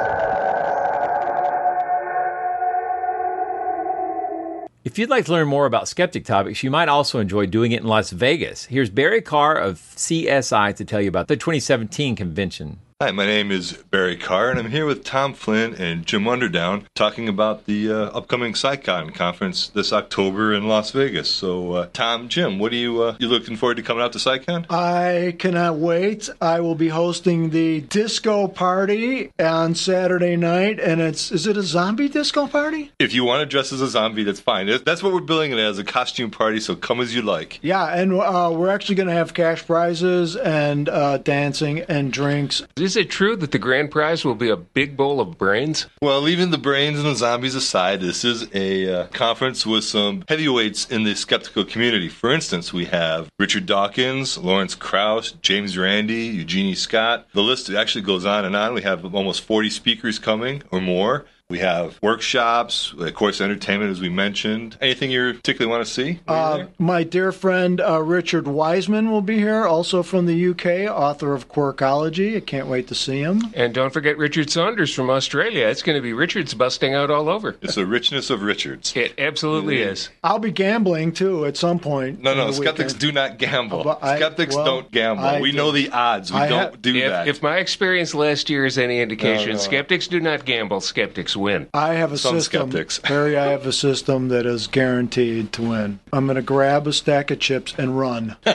If 4.85 4.99
you'd 4.99 5.09
like 5.09 5.25
to 5.27 5.33
learn 5.33 5.49
more 5.49 5.64
about 5.64 5.88
skeptic 5.88 6.27
topics, 6.27 6.62
you 6.62 6.71
might 6.71 6.88
also 6.88 7.19
enjoy 7.19 7.47
doing 7.47 7.73
it 7.73 7.81
in 7.81 7.87
Las 7.87 8.11
Vegas. 8.11 8.66
Here's 8.66 8.90
Barry 8.90 9.23
Karr 9.23 9.57
of 9.57 9.79
CSI 9.79 10.77
to 10.77 10.85
tell 10.85 11.01
you 11.01 11.09
about 11.09 11.29
the 11.29 11.37
2017 11.37 12.16
convention. 12.16 12.81
Hi, 13.03 13.13
my 13.13 13.25
name 13.25 13.51
is 13.51 13.73
Barry 13.91 14.15
Karr, 14.15 14.51
and 14.51 14.59
I'm 14.59 14.71
here 14.71 14.85
with 14.85 15.05
Tom 15.05 15.33
Flynn 15.33 15.73
and 15.73 16.05
Jim 16.05 16.25
Underdown 16.25 16.85
talking 16.95 17.31
about 17.31 17.65
the 17.65 17.91
uh, 17.91 17.95
upcoming 18.11 18.53
SciCon 18.53 19.15
conference 19.15 19.69
this 19.69 19.91
October 19.91 20.53
in 20.53 20.69
Las 20.69 20.91
Vegas. 20.91 21.31
So, 21.31 21.73
uh, 21.73 21.89
Tom, 21.95 22.29
Jim, 22.29 22.59
what 22.59 22.73
are 22.73 22.77
you 22.77 23.03
uh, 23.03 23.17
you 23.19 23.27
looking 23.27 23.57
forward 23.57 23.79
to 23.79 23.83
coming 23.83 24.03
out 24.03 24.13
to 24.13 24.19
SciCon? 24.19 24.67
I 24.69 25.35
cannot 25.39 25.77
wait. 25.77 26.29
I 26.43 26.61
will 26.61 26.75
be 26.75 26.89
hosting 26.89 27.49
the 27.49 27.81
disco 27.81 28.49
party 28.49 29.33
on 29.39 29.75
Saturday 29.75 30.37
night, 30.37 30.79
and 30.79 31.01
it's 31.01 31.33
is 31.33 31.47
it 31.47 31.57
a 31.57 31.63
zombie 31.63 32.11
disco 32.11 32.49
party? 32.49 32.93
If 32.99 33.15
you 33.15 33.25
want 33.25 33.41
to 33.41 33.47
dress 33.47 33.73
as 33.73 33.81
a 33.81 33.89
zombie, 33.89 34.25
that's 34.25 34.41
fine. 34.41 34.67
That's 34.67 35.03
what 35.03 35.15
we're 35.15 35.21
billing 35.23 35.53
it 35.53 35.59
as 35.59 35.79
a 35.79 35.85
costume 35.85 36.31
party. 36.31 36.61
So 36.61 36.77
come 36.77 37.01
as 37.01 37.15
you 37.15 37.23
like. 37.23 37.61
Yeah, 37.63 37.87
and 37.87 38.13
uh, 38.13 38.51
we're 38.53 38.69
actually 38.69 38.97
going 38.97 39.09
to 39.09 39.15
have 39.15 39.33
cash 39.33 39.65
prizes 39.65 40.37
and 40.37 40.87
uh, 40.91 41.17
dancing 41.17 41.79
and 41.89 42.13
drinks. 42.13 42.63
Is 42.90 42.96
it 42.96 43.09
true 43.09 43.37
that 43.37 43.53
the 43.53 43.59
grand 43.61 43.92
prize 43.92 44.24
will 44.24 44.35
be 44.35 44.50
a 44.50 44.57
big 44.57 44.96
bowl 44.96 45.20
of 45.20 45.38
brains? 45.38 45.87
Well, 46.03 46.20
leaving 46.20 46.50
the 46.50 46.59
brains 46.59 46.98
and 46.98 47.07
the 47.07 47.14
zombies 47.14 47.55
aside, 47.55 48.00
this 48.00 48.24
is 48.24 48.53
a 48.53 49.03
uh, 49.03 49.07
conference 49.12 49.64
with 49.64 49.85
some 49.85 50.24
heavyweights 50.26 50.90
in 50.90 51.05
the 51.05 51.14
skeptical 51.14 51.64
community. 51.64 52.09
For 52.09 52.33
instance, 52.33 52.72
we 52.72 52.87
have 52.87 53.31
Richard 53.38 53.66
Dawkins, 53.66 54.37
Lawrence 54.38 54.74
Krauss, 54.74 55.31
James 55.40 55.79
Randi, 55.79 56.14
Eugenie 56.14 56.74
Scott. 56.74 57.29
The 57.33 57.44
list 57.44 57.70
actually 57.70 58.03
goes 58.03 58.26
on 58.26 58.44
and 58.44 58.57
on. 58.57 58.74
We 58.74 58.83
have 58.83 59.14
almost 59.14 59.42
40 59.42 59.70
speakers 59.70 60.18
coming 60.18 60.64
or 60.72 60.81
more. 60.81 61.26
We 61.51 61.59
have 61.59 61.99
workshops, 62.01 62.95
of 62.97 63.13
course, 63.15 63.41
entertainment, 63.41 63.91
as 63.91 64.01
we 64.01 64.09
mentioned. 64.09 64.79
Anything 64.81 65.11
you 65.11 65.35
particularly 65.35 65.69
want 65.77 65.85
to 65.85 65.93
see? 65.93 66.21
Uh, 66.29 66.67
my 66.79 67.03
dear 67.03 67.33
friend 67.33 67.81
uh, 67.81 68.01
Richard 68.01 68.47
Wiseman 68.47 69.11
will 69.11 69.21
be 69.21 69.37
here, 69.39 69.65
also 69.67 70.05
from 70.05 70.27
the 70.27 70.49
UK, 70.51 70.89
author 70.89 71.35
of 71.35 71.49
Quirkology. 71.49 72.37
I 72.37 72.41
can't 72.41 72.69
wait 72.69 72.87
to 72.89 72.95
see 72.95 73.19
him. 73.21 73.43
And 73.55 73.75
don't 73.75 73.93
forget 73.93 74.17
Richard 74.17 74.49
Saunders 74.49 74.95
from 74.95 75.11
Australia. 75.11 75.67
It's 75.67 75.83
going 75.83 75.97
to 75.97 76.03
be 76.03 76.13
Richards 76.13 76.55
busting 76.55 76.95
out 76.95 77.11
all 77.11 77.29
over. 77.29 77.57
It's 77.63 77.75
the 77.75 77.85
richness 77.85 78.31
of 78.31 78.43
Richards. 78.43 78.95
It 78.95 79.15
absolutely 79.19 79.83
is. 79.83 80.09
I'll 80.23 80.39
be 80.39 80.53
gambling 80.53 81.13
too 81.13 81.47
at 81.47 81.57
some 81.57 81.81
point. 81.81 82.21
No, 82.23 82.31
in 82.31 82.39
no, 82.39 82.53
skeptics 82.53 82.95
weekend. 82.95 83.01
do 83.01 83.13
not 83.13 83.39
gamble. 83.39 83.83
But 83.83 83.99
I- 84.05 84.17
skeptics 84.19 84.55
well, 84.55 84.65
don't 84.65 84.91
gamble. 84.93 85.25
I 85.25 85.41
we 85.41 85.51
do. 85.51 85.57
know 85.57 85.73
the 85.73 85.91
odds. 85.91 86.33
We 86.33 86.39
I 86.39 86.49
don't 86.49 86.71
ha- 86.75 86.79
do 86.81 86.95
If, 86.95 87.11
that. 87.11 87.27
if 87.29 87.43
my 87.43 87.57
experience 87.57 88.15
last 88.15 88.49
year 88.49 88.65
is 88.67 88.79
any 88.79 89.01
indication, 89.01 89.49
No, 89.49 89.53
no. 89.55 89.59
skeptics 89.59 90.07
do 90.07 90.21
not 90.21 90.45
gamble, 90.45 90.81
skeptics 90.81 91.37
win. 91.40 91.68
I 91.74 91.94
have 91.94 92.12
a 92.12 92.18
Some 92.18 92.37
system, 92.38 92.70
skeptics. 92.70 93.00
Harry. 93.05 93.37
I 93.37 93.46
have 93.46 93.66
a 93.66 93.72
system 93.72 94.29
that 94.29 94.46
is 94.46 94.66
guaranteed 94.66 95.53
to 95.55 95.62
win. 95.62 95.98
I'm 96.12 96.26
going 96.26 96.37
to 96.37 96.42
grab 96.42 96.87
a 96.87 96.92
stack 96.92 97.31
of 97.31 97.40
chips 97.40 97.74
and 97.79 97.98
run. 97.98 98.37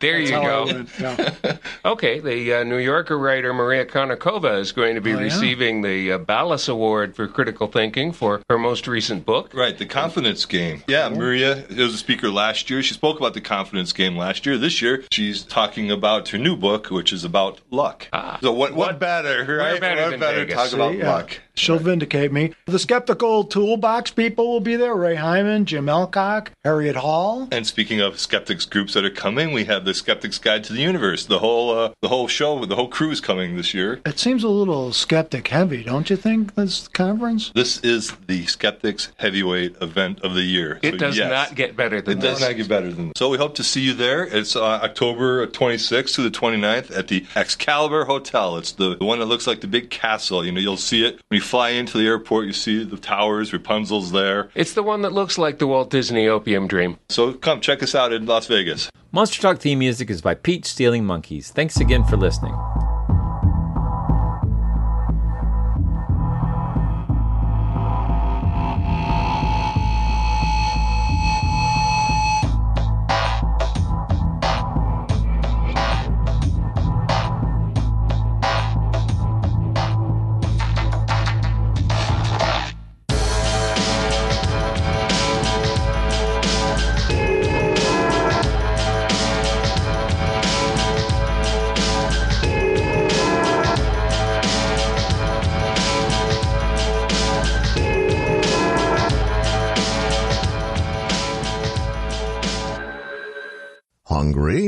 There 0.00 0.18
you 0.18 0.28
That's 0.28 0.42
how 0.44 0.64
go. 0.66 0.84
Yeah. 1.00 1.56
Okay, 1.86 2.18
the 2.20 2.54
uh, 2.54 2.64
New 2.64 2.76
Yorker 2.78 3.18
writer 3.18 3.52
Maria 3.54 3.84
Konnikova 3.86 4.58
is 4.58 4.72
going 4.72 4.94
to 4.96 5.00
be 5.00 5.12
Oh, 5.12 5.16
yeah? 5.18 5.22
receiving 5.24 5.80
the 5.82 6.12
uh, 6.12 6.18
Balles 6.18 6.68
Award 6.68 7.14
for 7.16 7.26
Critical 7.28 7.68
Thinking 7.68 8.12
for 8.12 8.42
her 8.50 8.58
most 8.58 8.86
recent 8.86 9.24
book. 9.24 9.52
Right, 9.54 9.76
the 9.78 9.86
confidence 9.86 10.44
game. 10.44 10.82
Yeah, 10.88 11.08
Maria 11.08 11.64
was 11.70 11.94
a 11.94 11.98
speaker 11.98 12.28
last 12.30 12.68
year. 12.68 12.82
She 12.82 12.92
spoke 12.94 13.18
about 13.18 13.32
the 13.34 13.40
confidence 13.40 13.92
game 13.94 14.16
last 14.16 14.44
year. 14.44 14.58
This 14.58 14.82
year, 14.82 15.04
she's 15.10 15.42
talking 15.42 15.90
about 15.90 16.28
her 16.30 16.38
new 16.38 16.56
book, 16.56 16.90
which 16.90 17.12
is 17.12 17.24
about 17.24 17.60
luck. 17.70 18.08
so 18.42 18.52
what? 18.52 18.74
What, 18.74 18.98
better? 18.98 19.56
Right? 19.58 19.80
better 19.80 20.10
what 20.10 20.20
better 20.20 20.40
Vegas? 20.40 20.54
talk 20.56 20.72
about 20.72 20.92
See, 20.92 20.98
yeah. 20.98 21.12
luck? 21.12 21.40
She'll 21.56 21.78
vindicate 21.78 22.32
me. 22.32 22.52
The 22.66 22.78
skeptical 22.78 23.44
toolbox 23.44 24.10
people 24.10 24.50
will 24.50 24.60
be 24.60 24.74
there. 24.76 24.94
Ray 24.94 25.14
Hyman, 25.14 25.66
Jim 25.66 25.88
Alcock, 25.88 26.50
Harriet 26.64 26.96
Hall. 26.96 27.46
And 27.52 27.64
speaking 27.66 28.00
of 28.00 28.18
skeptics 28.18 28.64
groups 28.64 28.94
that 28.94 29.04
are 29.04 29.10
coming, 29.10 29.52
we 29.52 29.64
have 29.66 29.84
the 29.84 29.94
Skeptics 29.94 30.38
Guide 30.38 30.64
to 30.64 30.72
the 30.72 30.80
Universe. 30.80 31.26
The 31.26 31.38
whole, 31.38 31.70
uh, 31.70 31.92
the 32.00 32.08
whole 32.08 32.26
show, 32.26 32.64
the 32.64 32.74
whole 32.74 32.88
crew 32.88 33.10
is 33.10 33.20
coming 33.20 33.56
this 33.56 33.72
year. 33.72 34.00
It 34.04 34.18
seems 34.18 34.42
a 34.42 34.48
little 34.48 34.92
skeptic 34.92 35.48
heavy, 35.48 35.84
don't 35.84 36.10
you 36.10 36.16
think? 36.16 36.54
This 36.56 36.88
conference. 36.88 37.52
This 37.54 37.78
is 37.78 38.12
the 38.26 38.46
Skeptics 38.46 39.12
Heavyweight 39.18 39.76
event 39.80 40.20
of 40.22 40.34
the 40.34 40.42
year. 40.42 40.80
It 40.82 40.92
So, 40.92 40.98
does 40.98 41.16
yes. 41.16 41.30
not 41.30 41.54
get 41.54 41.76
better 41.76 42.00
than 42.00 42.18
It 42.18 42.20
does 42.20 42.38
this. 42.40 42.48
not 42.48 42.56
get 42.56 42.68
better 42.68 42.90
than 42.92 43.12
So 43.16 43.28
we 43.30 43.38
hope 43.38 43.54
to 43.56 43.62
see 43.64 43.80
you 43.82 43.94
there. 43.94 44.24
It's 44.24 44.56
uh, 44.56 44.64
October 44.64 45.46
26th 45.46 46.14
to 46.16 46.22
the 46.22 46.30
29th 46.30 46.96
at 46.96 47.06
the 47.08 47.24
Excalibur 47.36 48.06
Hotel. 48.06 48.56
It's 48.56 48.72
the, 48.72 48.96
the 48.96 49.04
one 49.04 49.20
that 49.20 49.26
looks 49.26 49.46
like 49.46 49.60
the 49.60 49.68
big 49.68 49.90
castle. 49.90 50.44
You 50.44 50.50
know, 50.52 50.60
you'll 50.60 50.76
see 50.76 51.04
it 51.04 51.20
when 51.28 51.36
you 51.38 51.43
fly 51.44 51.70
into 51.70 51.98
the 51.98 52.06
airport. 52.06 52.46
You 52.46 52.52
see 52.52 52.84
the 52.84 52.96
towers. 52.96 53.52
Rapunzel's 53.52 54.12
there. 54.12 54.50
It's 54.54 54.74
the 54.74 54.82
one 54.82 55.02
that 55.02 55.12
looks 55.12 55.38
like 55.38 55.58
the 55.58 55.66
Walt 55.66 55.90
Disney 55.90 56.26
Opium 56.28 56.66
Dream. 56.66 56.98
So 57.08 57.32
come 57.34 57.60
check 57.60 57.82
us 57.82 57.94
out 57.94 58.12
in 58.12 58.26
Las 58.26 58.46
Vegas. 58.46 58.90
Monster 59.12 59.40
Talk 59.40 59.58
theme 59.58 59.78
music 59.78 60.10
is 60.10 60.20
by 60.20 60.34
Pete 60.34 60.64
Stealing 60.64 61.04
Monkeys. 61.04 61.50
Thanks 61.50 61.76
again 61.78 62.04
for 62.04 62.16
listening. 62.16 62.54